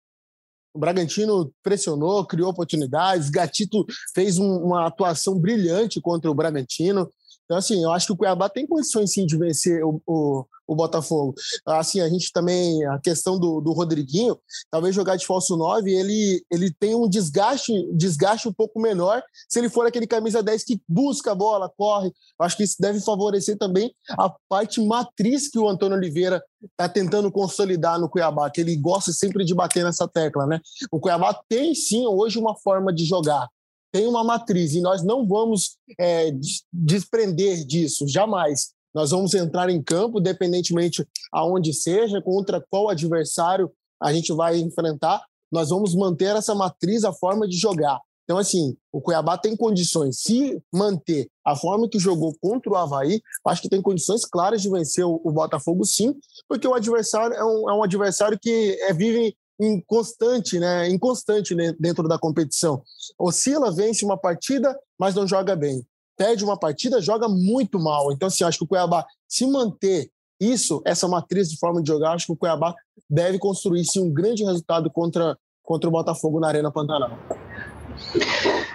[0.74, 3.30] O Bragantino pressionou, criou oportunidades.
[3.30, 7.08] Gatito fez um, uma atuação brilhante contra o Bragantino.
[7.48, 10.76] Então, assim, eu acho que o Cuiabá tem condições sim de vencer o, o, o
[10.76, 11.34] Botafogo.
[11.64, 14.38] Assim, a gente também, a questão do, do Rodriguinho,
[14.70, 19.58] talvez jogar de falso 9, ele, ele tem um desgaste, desgaste um pouco menor se
[19.58, 22.08] ele for aquele camisa 10 que busca a bola, corre.
[22.08, 26.86] Eu acho que isso deve favorecer também a parte matriz que o Antônio Oliveira está
[26.86, 30.60] tentando consolidar no Cuiabá, que ele gosta sempre de bater nessa tecla, né?
[30.90, 33.48] O Cuiabá tem sim hoje uma forma de jogar
[33.92, 36.30] tem uma matriz e nós não vamos é,
[36.72, 38.72] desprender disso, jamais.
[38.94, 43.70] Nós vamos entrar em campo, independentemente aonde seja, contra qual adversário
[44.00, 48.00] a gente vai enfrentar, nós vamos manter essa matriz, a forma de jogar.
[48.24, 53.22] Então, assim, o Cuiabá tem condições, se manter a forma que jogou contra o Havaí,
[53.46, 56.14] acho que tem condições claras de vencer o, Botafogo, sim,
[56.46, 60.88] porque o adversário é um, é um adversário que é, vive inconstante, né?
[60.88, 62.82] Inconstante dentro da competição.
[63.18, 65.84] Oscila, vence uma partida, mas não joga bem.
[66.16, 68.12] Perde uma partida, joga muito mal.
[68.12, 72.12] Então, assim, acho que o Cuiabá, se manter isso, essa matriz de forma de jogar,
[72.12, 72.74] acho que o Cuiabá
[73.08, 77.18] deve construir sim um grande resultado contra, contra o Botafogo na Arena Pantanal.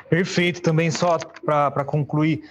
[0.10, 0.62] Perfeito.
[0.62, 2.44] Também só para concluir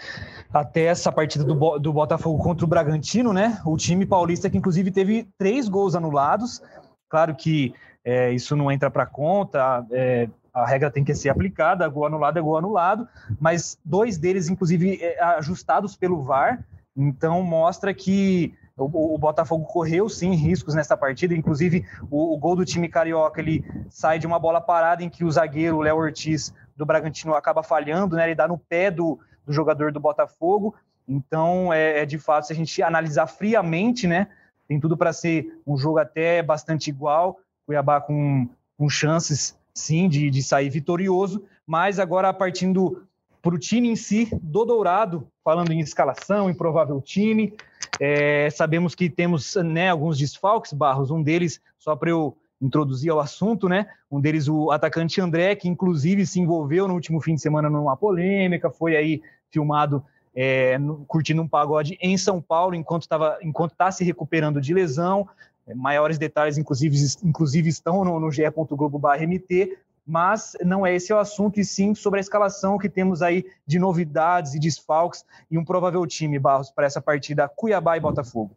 [0.52, 3.60] até essa partida do, do Botafogo contra o Bragantino, né?
[3.64, 6.60] O time paulista que inclusive teve três gols anulados.
[7.08, 11.88] Claro que é, isso não entra para conta, é, a regra tem que ser aplicada,
[11.88, 13.08] gol anulado é gol anulado,
[13.40, 16.64] mas dois deles, inclusive, é, ajustados pelo VAR,
[16.96, 22.56] então mostra que o, o, Botafogo correu sim riscos nessa partida, inclusive o, o, gol
[22.56, 26.54] do time carioca ele sai de uma bola parada em que o zagueiro Léo Ortiz
[26.76, 28.24] do Bragantino acaba falhando, né?
[28.24, 30.74] Ele dá no pé do, do jogador do Botafogo.
[31.06, 34.28] Então é, é de fato se a gente analisar friamente, né?
[34.66, 37.38] Tem tudo para ser um jogo até bastante igual.
[37.66, 43.06] Cuiabá com, com chances, sim, de, de sair vitorioso, mas agora partindo
[43.40, 47.54] para o time em si do Dourado, falando em escalação, em provável time,
[48.00, 53.18] é, sabemos que temos né, alguns desfalques, Barros, um deles, só para eu introduzir ao
[53.18, 53.88] assunto, né?
[54.08, 57.96] Um deles, o atacante André, que inclusive se envolveu no último fim de semana numa
[57.96, 59.20] polêmica, foi aí
[59.50, 64.72] filmado é, curtindo um pagode em São Paulo enquanto estava enquanto está se recuperando de
[64.72, 65.28] lesão.
[65.66, 71.60] É, maiores detalhes, inclusive, inclusive estão no, no ge.globo.mt, mas não é esse o assunto,
[71.60, 76.04] e sim sobre a escalação que temos aí de novidades e desfalques e um provável
[76.06, 78.56] time, Barros, para essa partida Cuiabá e Botafogo.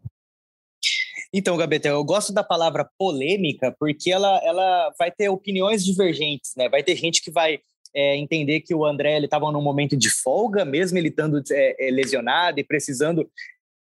[1.31, 6.69] Então, Gabetel, eu gosto da palavra polêmica porque ela, ela vai ter opiniões divergentes, né?
[6.69, 7.59] Vai ter gente que vai
[7.93, 11.91] é, entender que o André estava num momento de folga, mesmo ele estando é, é,
[11.91, 13.29] lesionado e precisando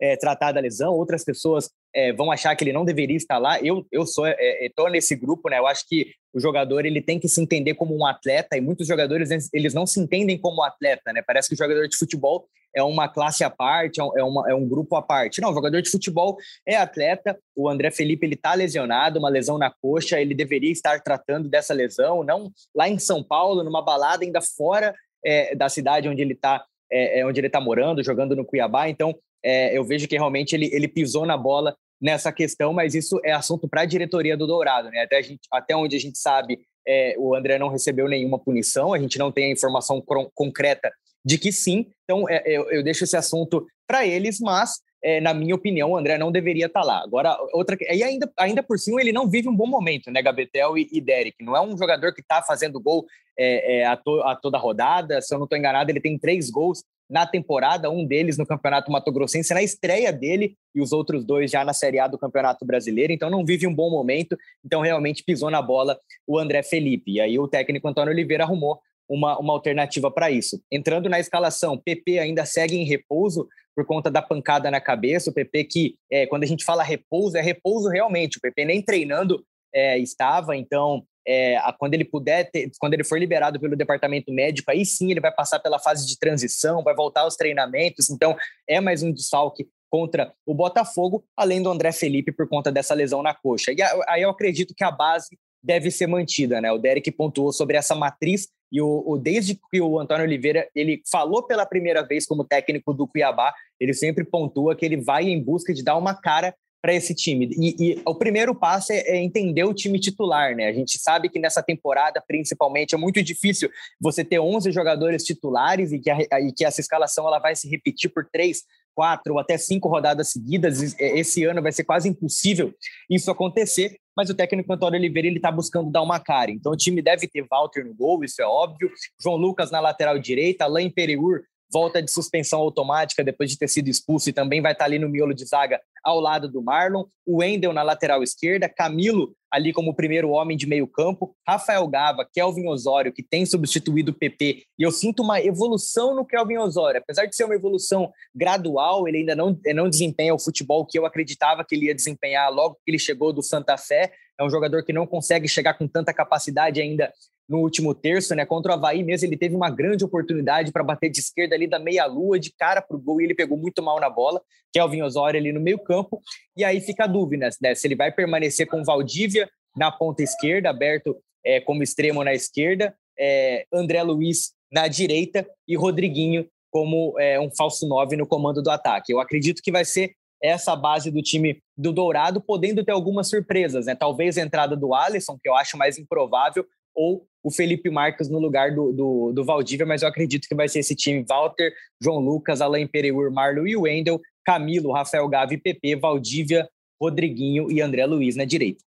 [0.00, 3.60] é, tratar da lesão, outras pessoas é, vão achar que ele não deveria estar lá.
[3.60, 5.58] Eu, eu sou, é, é nesse grupo, né?
[5.58, 8.86] Eu acho que o jogador ele tem que se entender como um atleta e muitos
[8.86, 11.22] jogadores eles não se entendem como atleta, né?
[11.26, 14.54] Parece que o jogador de futebol é uma classe à parte, é, é, uma, é
[14.54, 15.40] um grupo à parte.
[15.40, 17.38] Não, o jogador de futebol é atleta.
[17.54, 20.20] O André Felipe ele está lesionado, uma lesão na coxa.
[20.20, 24.94] Ele deveria estar tratando dessa lesão, não lá em São Paulo, numa balada ainda fora
[25.24, 28.88] é, da cidade onde ele está, é, onde ele está morando, jogando no Cuiabá.
[28.88, 33.20] Então é, eu vejo que realmente ele, ele pisou na bola nessa questão, mas isso
[33.24, 35.02] é assunto para a diretoria do Dourado, né?
[35.02, 38.98] Até, gente, até onde a gente sabe, é, o André não recebeu nenhuma punição, a
[38.98, 40.02] gente não tem a informação
[40.34, 40.92] concreta
[41.24, 45.34] de que sim, então é, eu, eu deixo esse assunto para eles, mas é, na
[45.34, 47.02] minha opinião, o André não deveria estar tá lá.
[47.02, 47.76] Agora, outra.
[47.80, 51.00] E ainda, ainda por cima, ele não vive um bom momento, né, Gabetel e, e
[51.00, 51.44] Derek?
[51.44, 53.04] Não é um jogador que está fazendo gol
[53.36, 55.20] é, é, a, to, a, toda rodada.
[55.20, 58.90] Se eu não estou enganado, ele tem três gols na temporada, um deles no Campeonato
[58.90, 62.64] Mato Grossense, na estreia dele, e os outros dois já na Série A do Campeonato
[62.64, 63.12] Brasileiro.
[63.12, 64.34] Então, não vive um bom momento.
[64.64, 67.12] Então, realmente pisou na bola o André Felipe.
[67.12, 70.58] E aí, o técnico Antônio Oliveira arrumou uma, uma alternativa para isso.
[70.72, 73.46] Entrando na escalação, PP ainda segue em repouso
[73.76, 75.28] por conta da pancada na cabeça.
[75.28, 78.38] O PP que, é, quando a gente fala repouso, é repouso realmente.
[78.38, 79.44] O PP nem treinando
[79.74, 84.70] é, estava, então é, quando ele puder, ter, quando ele for liberado pelo departamento médico,
[84.70, 88.10] aí sim ele vai passar pela fase de transição, vai voltar aos treinamentos.
[88.10, 88.36] Então
[88.68, 93.22] é mais um desfalque contra o Botafogo, além do André Felipe por conta dessa lesão
[93.22, 93.72] na coxa.
[93.72, 96.72] E aí eu acredito que a base deve ser mantida, né?
[96.72, 101.02] O Derek pontuou sobre essa matriz e o, o, desde que o Antônio Oliveira ele
[101.10, 105.40] falou pela primeira vez como técnico do Cuiabá, ele sempre pontua que ele vai em
[105.40, 107.48] busca de dar uma cara para esse time.
[107.56, 110.66] E, e, o primeiro passo é, é, entender o time titular, né?
[110.66, 115.92] A gente sabe que nessa temporada, principalmente, é muito difícil você ter 11 jogadores titulares
[115.92, 118.64] e que, a, e que essa escalação ela vai se repetir por três,
[118.96, 120.98] quatro ou até cinco rodadas seguidas.
[120.98, 122.74] Esse ano vai ser quase impossível
[123.08, 126.50] isso acontecer mas o técnico Antônio Oliveira ele está buscando dar uma cara.
[126.50, 128.90] Então o time deve ter Walter no gol, isso é óbvio.
[129.18, 131.40] João Lucas na lateral direita, Alain Pereur
[131.72, 135.08] volta de suspensão automática depois de ter sido expulso e também vai estar ali no
[135.08, 139.94] miolo de zaga ao lado do Marlon, o Wendel na lateral esquerda, Camilo ali como
[139.94, 144.82] primeiro homem de meio campo, Rafael Gava, Kelvin Osório, que tem substituído o PP, e
[144.82, 149.36] eu sinto uma evolução no Kelvin Osório, apesar de ser uma evolução gradual, ele ainda
[149.36, 152.98] não, não desempenha o futebol que eu acreditava que ele ia desempenhar logo que ele
[152.98, 157.12] chegou do Santa Fé, é um jogador que não consegue chegar com tanta capacidade ainda
[157.48, 158.46] no último terço, né?
[158.46, 161.78] Contra o Havaí mesmo, ele teve uma grande oportunidade para bater de esquerda ali da
[161.78, 164.40] meia-lua, de cara para o gol, e ele pegou muito mal na bola.
[164.72, 166.20] Kelvin Osório ali no meio-campo.
[166.56, 167.74] E aí fica a dúvida, né?
[167.74, 172.94] Se ele vai permanecer com Valdívia na ponta esquerda, aberto é, como extremo na esquerda,
[173.18, 178.70] é, André Luiz na direita e Rodriguinho como é, um falso nove no comando do
[178.70, 179.12] ataque.
[179.12, 183.86] Eu acredito que vai ser essa base do time do Dourado, podendo ter algumas surpresas,
[183.86, 183.94] né?
[183.94, 188.38] Talvez a entrada do Alisson, que eu acho mais improvável, ou o Felipe Marques no
[188.38, 192.18] lugar do, do, do, Valdívia, mas eu acredito que vai ser esse time: Walter, João
[192.18, 196.68] Lucas, Alain Pereur, Marlon e Wendel, Camilo, Rafael Gavi, PP, Valdívia,
[197.00, 198.84] Rodriguinho e André Luiz na direita.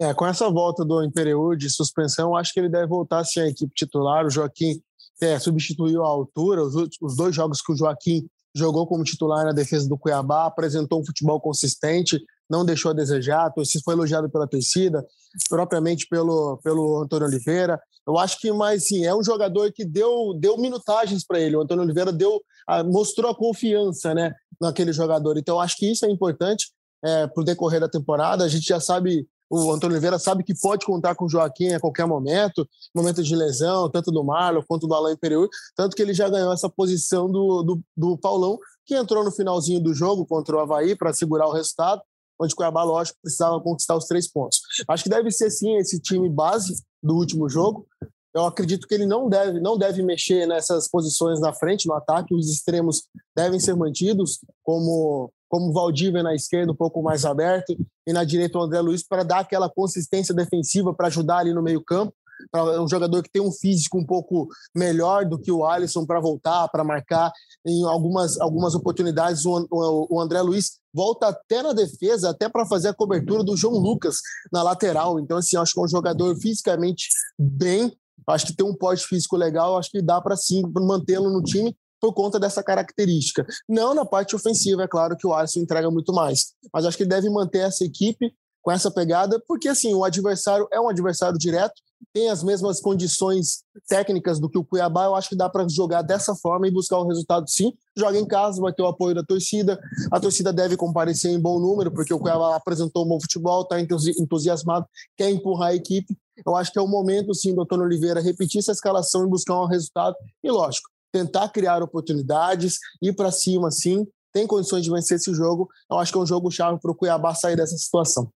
[0.00, 3.48] É, com essa volta do Imperiur de suspensão, acho que ele deve voltar sim à
[3.48, 4.24] equipe titular.
[4.24, 4.80] O Joaquim
[5.20, 6.62] é, substituiu a altura.
[6.62, 11.00] Os, os dois jogos que o Joaquim jogou como titular na defesa do Cuiabá, apresentou
[11.00, 12.18] um futebol consistente,
[12.50, 13.52] não deixou a desejar,
[13.84, 15.06] foi elogiado pela torcida,
[15.48, 17.80] propriamente pelo, pelo Antônio Oliveira.
[18.06, 21.56] Eu acho que, mas sim, é um jogador que deu, deu minutagens para ele.
[21.56, 22.42] O Antônio Oliveira deu,
[22.86, 25.38] mostrou a confiança né, naquele jogador.
[25.38, 26.72] Então, eu acho que isso é importante
[27.04, 28.42] é, para o decorrer da temporada.
[28.42, 31.78] A gente já sabe, o Antônio Oliveira sabe que pode contar com o Joaquim a
[31.78, 36.12] qualquer momento, momento de lesão, tanto do Marlon quanto do Alain Imperiur, tanto que ele
[36.14, 40.56] já ganhou essa posição do, do, do Paulão, que entrou no finalzinho do jogo contra
[40.56, 42.02] o Havaí para segurar o resultado
[42.40, 44.60] onde o Cuiabá, lógico, precisava conquistar os três pontos.
[44.88, 47.86] Acho que deve ser, sim, esse time base do último jogo.
[48.34, 52.34] Eu acredito que ele não deve, não deve mexer nessas posições na frente, no ataque.
[52.34, 53.02] Os extremos
[53.36, 57.76] devem ser mantidos, como como Valdívia na esquerda, um pouco mais aberto,
[58.06, 61.60] e na direita o André Luiz, para dar aquela consistência defensiva, para ajudar ali no
[61.60, 62.14] meio-campo.
[62.54, 66.20] É um jogador que tem um físico um pouco melhor do que o Alisson para
[66.20, 67.32] voltar, para marcar.
[67.66, 72.66] Em algumas, algumas oportunidades, o, o, o André Luiz volta até na defesa, até para
[72.66, 74.16] fazer a cobertura do João Lucas
[74.52, 75.18] na lateral.
[75.20, 77.96] Então, assim, acho que é um jogador fisicamente bem,
[78.28, 81.76] acho que tem um porte físico legal, acho que dá para sim mantê-lo no time
[82.00, 83.46] por conta dessa característica.
[83.68, 87.04] Não na parte ofensiva, é claro que o Alisson entrega muito mais, mas acho que
[87.04, 91.74] deve manter essa equipe com essa pegada, porque assim, o adversário é um adversário direto,
[92.12, 96.02] tem as mesmas condições técnicas do que o Cuiabá, eu acho que dá para jogar
[96.02, 97.72] dessa forma e buscar o resultado sim.
[97.96, 99.78] Joga em casa, vai ter o apoio da torcida.
[100.10, 103.78] A torcida deve comparecer em bom número, porque o Cuiabá apresentou um bom futebol, está
[103.80, 106.16] entusiasmado, quer empurrar a equipe.
[106.44, 109.60] Eu acho que é o momento, sim, do Antônio Oliveira repetir essa escalação e buscar
[109.60, 110.16] um resultado.
[110.42, 114.06] E, lógico, tentar criar oportunidades, ir para cima, sim.
[114.32, 115.68] Tem condições de vencer esse jogo.
[115.90, 118.30] Eu acho que é um jogo chave para o Cuiabá sair dessa situação.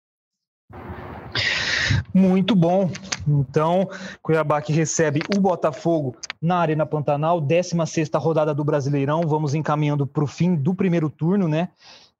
[2.15, 2.91] Muito bom.
[3.27, 3.89] Então,
[4.23, 9.23] Cuiabá que recebe o Botafogo na Arena Pantanal, 16 rodada do Brasileirão.
[9.23, 11.71] Vamos encaminhando para o fim do primeiro turno, né?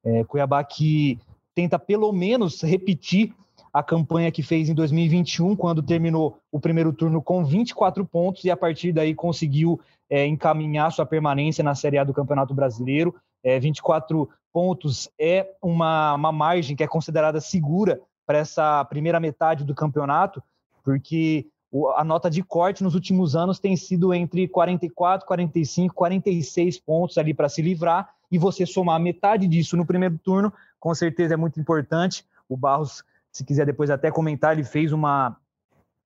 [0.03, 1.17] É, Cuiabá que
[1.55, 3.33] tenta pelo menos repetir
[3.71, 8.51] a campanha que fez em 2021, quando terminou o primeiro turno com 24 pontos e
[8.51, 9.79] a partir daí conseguiu
[10.09, 13.15] é, encaminhar sua permanência na Série A do Campeonato Brasileiro.
[13.43, 19.63] É, 24 pontos é uma, uma margem que é considerada segura para essa primeira metade
[19.63, 20.41] do campeonato,
[20.83, 21.47] porque
[21.95, 27.33] a nota de corte nos últimos anos tem sido entre 44, 45, 46 pontos ali
[27.33, 31.59] para se livrar, e você somar metade disso no primeiro turno, com certeza é muito
[31.59, 32.25] importante.
[32.47, 35.37] O Barros, se quiser depois até comentar, ele fez uma,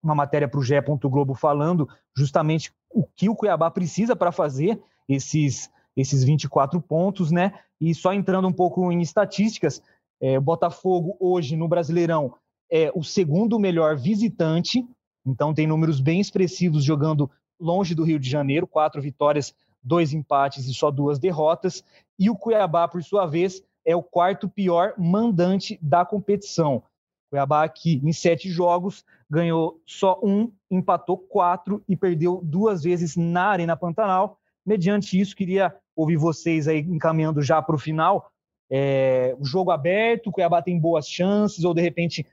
[0.02, 0.76] uma matéria para o GE.
[1.04, 7.54] Globo falando justamente o que o Cuiabá precisa para fazer esses, esses 24 pontos, né?
[7.80, 9.82] E só entrando um pouco em estatísticas,
[10.22, 12.34] é, o Botafogo hoje no Brasileirão
[12.72, 14.86] é o segundo melhor visitante,
[15.26, 20.68] então tem números bem expressivos jogando longe do Rio de Janeiro, quatro vitórias, dois empates
[20.68, 21.84] e só duas derrotas.
[22.18, 26.84] E o Cuiabá, por sua vez, é o quarto pior mandante da competição.
[27.30, 33.46] Cuiabá aqui em sete jogos ganhou só um, empatou quatro e perdeu duas vezes na
[33.46, 34.40] Arena Pantanal.
[34.66, 38.32] Mediante isso, queria ouvir vocês aí encaminhando já para o final
[38.70, 42.26] é, jogo aberto, o Cuiabá tem boas chances, ou de repente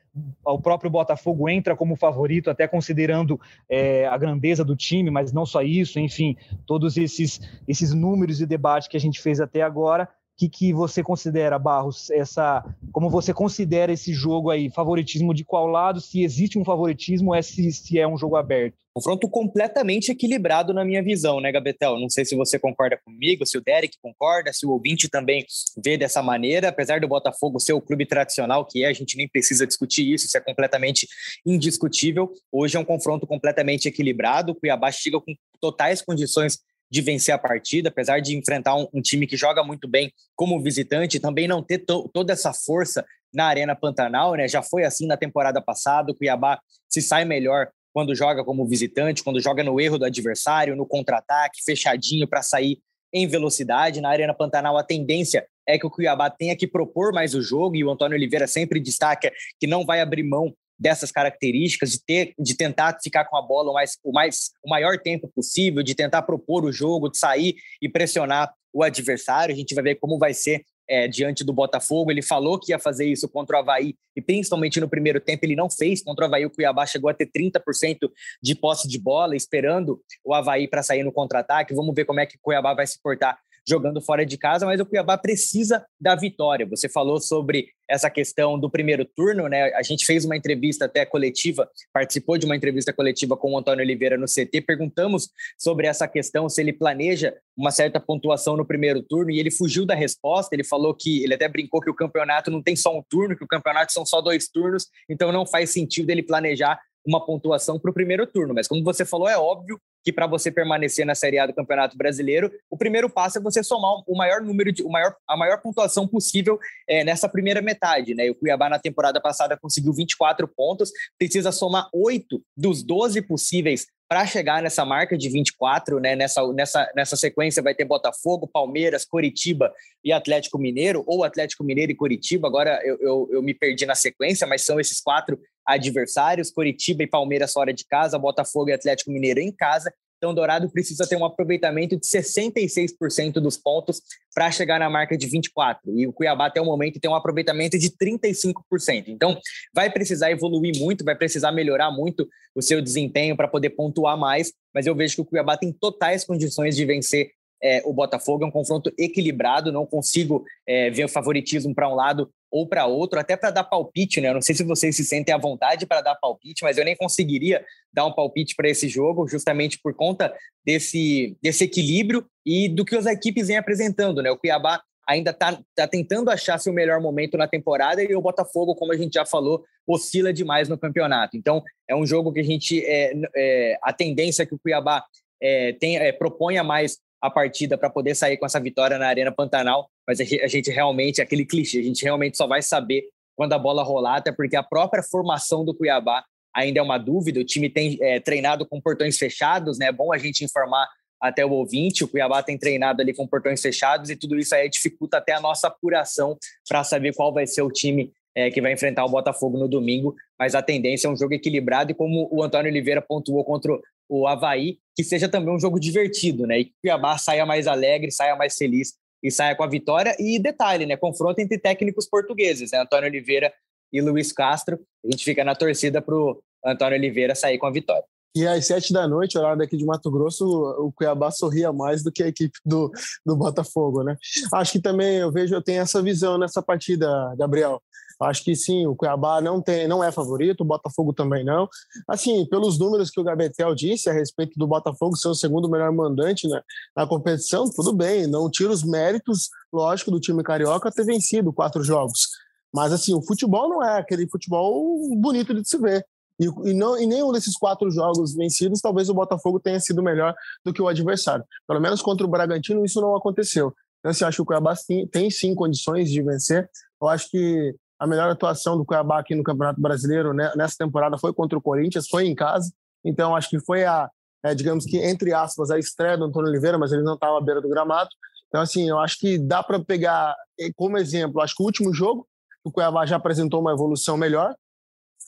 [0.44, 5.46] o próprio Botafogo entra como favorito, até considerando é, a grandeza do time, mas não
[5.46, 10.08] só isso, enfim, todos esses, esses números de debate que a gente fez até agora
[10.36, 14.70] que, que você considera, Barros, essa, como você considera esse jogo aí?
[14.70, 16.00] Favoritismo de qual lado?
[16.00, 18.74] Se existe um favoritismo, é se, se é um jogo aberto?
[18.94, 21.98] Confronto completamente equilibrado na minha visão, né, Gabetel?
[21.98, 25.44] Não sei se você concorda comigo, se o Derek concorda, se o ouvinte também
[25.84, 26.68] vê dessa maneira.
[26.68, 30.24] Apesar do Botafogo ser o clube tradicional que é, a gente nem precisa discutir isso,
[30.24, 31.06] isso é completamente
[31.44, 32.32] indiscutível.
[32.50, 34.52] Hoje é um confronto completamente equilibrado.
[34.52, 36.58] O Cuiabá chega com totais condições
[36.90, 40.60] de vencer a partida, apesar de enfrentar um, um time que joga muito bem como
[40.62, 44.48] visitante, também não ter to, toda essa força na Arena Pantanal, né?
[44.48, 49.24] Já foi assim na temporada passada, o Cuiabá se sai melhor quando joga como visitante,
[49.24, 52.78] quando joga no erro do adversário, no contra-ataque, fechadinho para sair
[53.12, 54.00] em velocidade.
[54.00, 57.74] Na Arena Pantanal, a tendência é que o Cuiabá tenha que propor mais o jogo,
[57.74, 62.34] e o Antônio Oliveira sempre destaca que não vai abrir mão dessas características, de ter,
[62.38, 65.94] de tentar ficar com a bola o, mais, o, mais, o maior tempo possível, de
[65.94, 69.54] tentar propor o jogo, de sair e pressionar o adversário.
[69.54, 72.10] A gente vai ver como vai ser é, diante do Botafogo.
[72.10, 75.56] Ele falou que ia fazer isso contra o Havaí, e principalmente no primeiro tempo ele
[75.56, 76.02] não fez.
[76.02, 78.10] Contra o Havaí, o Cuiabá chegou a ter 30%
[78.42, 81.74] de posse de bola, esperando o Havaí para sair no contra-ataque.
[81.74, 83.38] Vamos ver como é que o Cuiabá vai se portar
[83.68, 86.66] jogando fora de casa, mas o Cuiabá precisa da vitória.
[86.66, 89.72] Você falou sobre essa questão do primeiro turno, né?
[89.74, 93.84] A gente fez uma entrevista até coletiva, participou de uma entrevista coletiva com o Antônio
[93.84, 99.02] Oliveira no CT, perguntamos sobre essa questão, se ele planeja uma certa pontuação no primeiro
[99.02, 102.50] turno, e ele fugiu da resposta, ele falou que, ele até brincou que o campeonato
[102.50, 105.70] não tem só um turno, que o campeonato são só dois turnos, então não faz
[105.70, 108.52] sentido ele planejar uma pontuação para o primeiro turno.
[108.52, 111.98] Mas como você falou, é óbvio que para você permanecer na Série A do Campeonato
[111.98, 115.60] Brasileiro, o primeiro passo é você somar o maior número de, o maior, a maior
[115.60, 118.30] pontuação possível é, nessa primeira metade, né?
[118.30, 124.24] O Cuiabá na temporada passada conseguiu 24 pontos, precisa somar oito dos 12 possíveis para
[124.24, 126.14] chegar nessa marca de 24, né?
[126.14, 129.72] Nessa, nessa, nessa sequência vai ter Botafogo, Palmeiras, Coritiba
[130.04, 132.46] e Atlético Mineiro, ou Atlético Mineiro e Coritiba.
[132.46, 135.36] Agora eu, eu, eu me perdi na sequência, mas são esses quatro
[135.66, 139.92] adversários: Coritiba e Palmeiras fora de casa, Botafogo e Atlético Mineiro em casa.
[140.16, 144.00] Então, Dourado precisa ter um aproveitamento de 66% dos pontos
[144.34, 145.76] para chegar na marca de 24%.
[145.94, 149.08] E o Cuiabá, até o momento, tem um aproveitamento de 35%.
[149.08, 149.38] Então,
[149.74, 154.52] vai precisar evoluir muito, vai precisar melhorar muito o seu desempenho para poder pontuar mais.
[154.74, 157.30] Mas eu vejo que o Cuiabá tem totais condições de vencer
[157.62, 158.44] é, o Botafogo.
[158.44, 162.86] É um confronto equilibrado, não consigo é, ver o favoritismo para um lado ou para
[162.86, 164.28] outro, até para dar palpite, né?
[164.28, 166.96] Eu não sei se vocês se sentem à vontade para dar palpite, mas eu nem
[166.96, 170.34] conseguiria dar um palpite para esse jogo, justamente por conta
[170.64, 174.30] desse, desse equilíbrio e do que as equipes vêm apresentando, né?
[174.30, 178.74] O Cuiabá ainda está tá tentando achar seu melhor momento na temporada e o Botafogo,
[178.74, 181.36] como a gente já falou, oscila demais no campeonato.
[181.36, 182.84] Então, é um jogo que a gente.
[182.84, 185.04] É, é a tendência que o Cuiabá
[185.40, 189.32] é, tem, é, proponha mais a partida para poder sair com essa vitória na Arena
[189.32, 193.04] Pantanal, mas a gente realmente, aquele clichê, a gente realmente só vai saber
[193.34, 197.38] quando a bola rolar, até porque a própria formação do Cuiabá ainda é uma dúvida,
[197.38, 199.86] o time tem é, treinado com portões fechados, né?
[199.86, 200.88] É bom a gente informar
[201.20, 204.68] até o ouvinte, o Cuiabá tem treinado ali com portões fechados e tudo isso aí
[204.68, 206.36] dificulta até a nossa apuração
[206.68, 210.14] para saber qual vai ser o time é, que vai enfrentar o Botafogo no domingo,
[210.38, 213.72] mas a tendência é um jogo equilibrado e como o Antônio Oliveira pontuou contra
[214.08, 216.60] o Havaí, que seja também um jogo divertido, né?
[216.60, 218.94] E que o Cuiabá saia mais alegre, saia mais feliz
[219.26, 220.14] e saia com a vitória.
[220.20, 220.96] E detalhe, né?
[220.96, 222.80] Confronto entre técnicos portugueses, né?
[222.80, 223.52] Antônio Oliveira
[223.92, 224.78] e Luiz Castro.
[225.04, 228.04] A gente fica na torcida para o Antônio Oliveira sair com a vitória.
[228.36, 230.44] E às sete da noite, horário daqui de Mato Grosso,
[230.78, 232.92] o Cuiabá sorria mais do que a equipe do,
[233.24, 234.16] do Botafogo, né?
[234.52, 237.08] Acho que também eu vejo, eu tenho essa visão nessa partida,
[237.38, 237.82] Gabriel.
[238.20, 241.68] Acho que sim, o Cuiabá não tem, não é favorito, o Botafogo também não.
[242.08, 245.92] Assim, pelos números que o Gabetel disse a respeito do Botafogo ser o segundo melhor
[245.92, 246.60] mandante né,
[246.96, 251.84] na competição, tudo bem, não tira os méritos, lógico, do time carioca ter vencido quatro
[251.84, 252.28] jogos.
[252.74, 256.04] Mas assim, o futebol não é aquele futebol bonito de se ver.
[256.38, 260.34] E, e, não, em nenhum desses quatro jogos vencidos, talvez o Botafogo tenha sido melhor
[260.64, 261.44] do que o adversário.
[261.66, 263.72] Pelo menos contra o Bragantino, isso não aconteceu.
[264.00, 266.68] Então, assim, acho que o Cuiabá tem, tem sim condições de vencer.
[267.00, 271.18] Eu acho que a melhor atuação do Cuiabá aqui no Campeonato Brasileiro né, nessa temporada
[271.18, 272.72] foi contra o Corinthians, foi em casa.
[273.04, 274.10] Então, acho que foi a,
[274.44, 277.40] é, digamos que, entre aspas, a estreia do Antônio Oliveira, mas ele não estava à
[277.40, 278.10] beira do gramado.
[278.48, 280.34] Então, assim, eu acho que dá para pegar
[280.74, 282.26] como exemplo, acho que o último jogo,
[282.64, 284.54] o Cuiabá já apresentou uma evolução melhor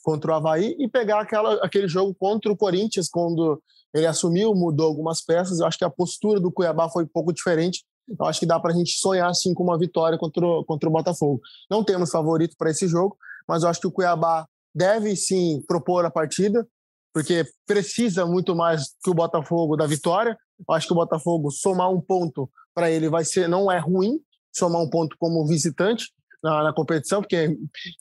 [0.03, 3.63] contra o Havaí e pegar aquela, aquele jogo contra o Corinthians, quando
[3.95, 5.61] ele assumiu, mudou algumas peças.
[5.61, 7.85] Eu acho que a postura do Cuiabá foi um pouco diferente.
[8.19, 10.89] Eu acho que dá para a gente sonhar assim com uma vitória contra o, contra
[10.89, 11.41] o Botafogo.
[11.71, 16.05] Não temos favorito para esse jogo, mas eu acho que o Cuiabá deve sim propor
[16.05, 16.67] a partida,
[17.13, 20.39] porque precisa muito mais que o Botafogo da vitória.
[20.69, 24.21] Eu acho que o Botafogo somar um ponto para ele vai ser não é ruim,
[24.55, 27.57] somar um ponto como visitante na, na competição, porque,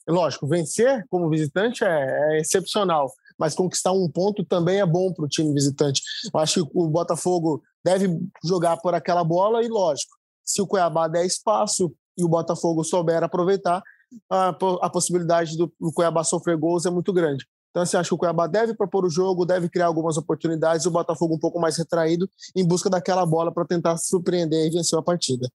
[0.08, 5.25] lógico, vencer como visitante é, é excepcional, mas conquistar um ponto também é bom para
[5.25, 6.01] o time visitante.
[6.33, 11.07] Eu acho que o Botafogo deve jogar por aquela bola e, lógico, se o Cuiabá
[11.07, 13.81] der espaço e o Botafogo souber aproveitar,
[14.29, 17.45] a, a possibilidade do, do Cuiabá sofrer gols é muito grande.
[17.69, 20.91] Então, assim, acho que o Cuiabá deve propor o jogo, deve criar algumas oportunidades, o
[20.91, 25.01] Botafogo um pouco mais retraído, em busca daquela bola para tentar surpreender e vencer a
[25.01, 25.47] partida.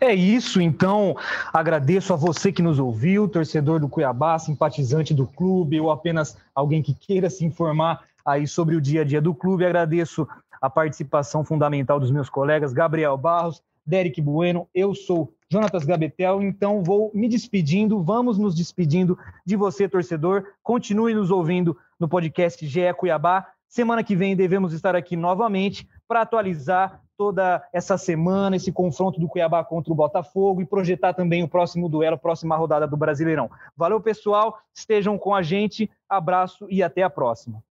[0.00, 1.16] É isso, então
[1.52, 6.82] agradeço a você que nos ouviu, torcedor do Cuiabá, simpatizante do clube ou apenas alguém
[6.82, 9.64] que queira se informar aí sobre o dia a dia do clube.
[9.64, 10.28] Agradeço
[10.60, 16.82] a participação fundamental dos meus colegas Gabriel Barros, Derek Bueno, eu sou Jonatas Gabetel, então
[16.82, 20.44] vou me despedindo, vamos nos despedindo de você, torcedor.
[20.62, 23.46] Continue nos ouvindo no podcast GE Cuiabá.
[23.68, 29.28] Semana que vem devemos estar aqui novamente para atualizar toda essa semana, esse confronto do
[29.28, 33.50] Cuiabá contra o Botafogo e projetar também o próximo duelo, a próxima rodada do Brasileirão.
[33.76, 34.58] Valeu, pessoal.
[34.74, 35.90] Estejam com a gente.
[36.08, 37.62] Abraço e até a próxima.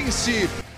[0.00, 0.69] Deca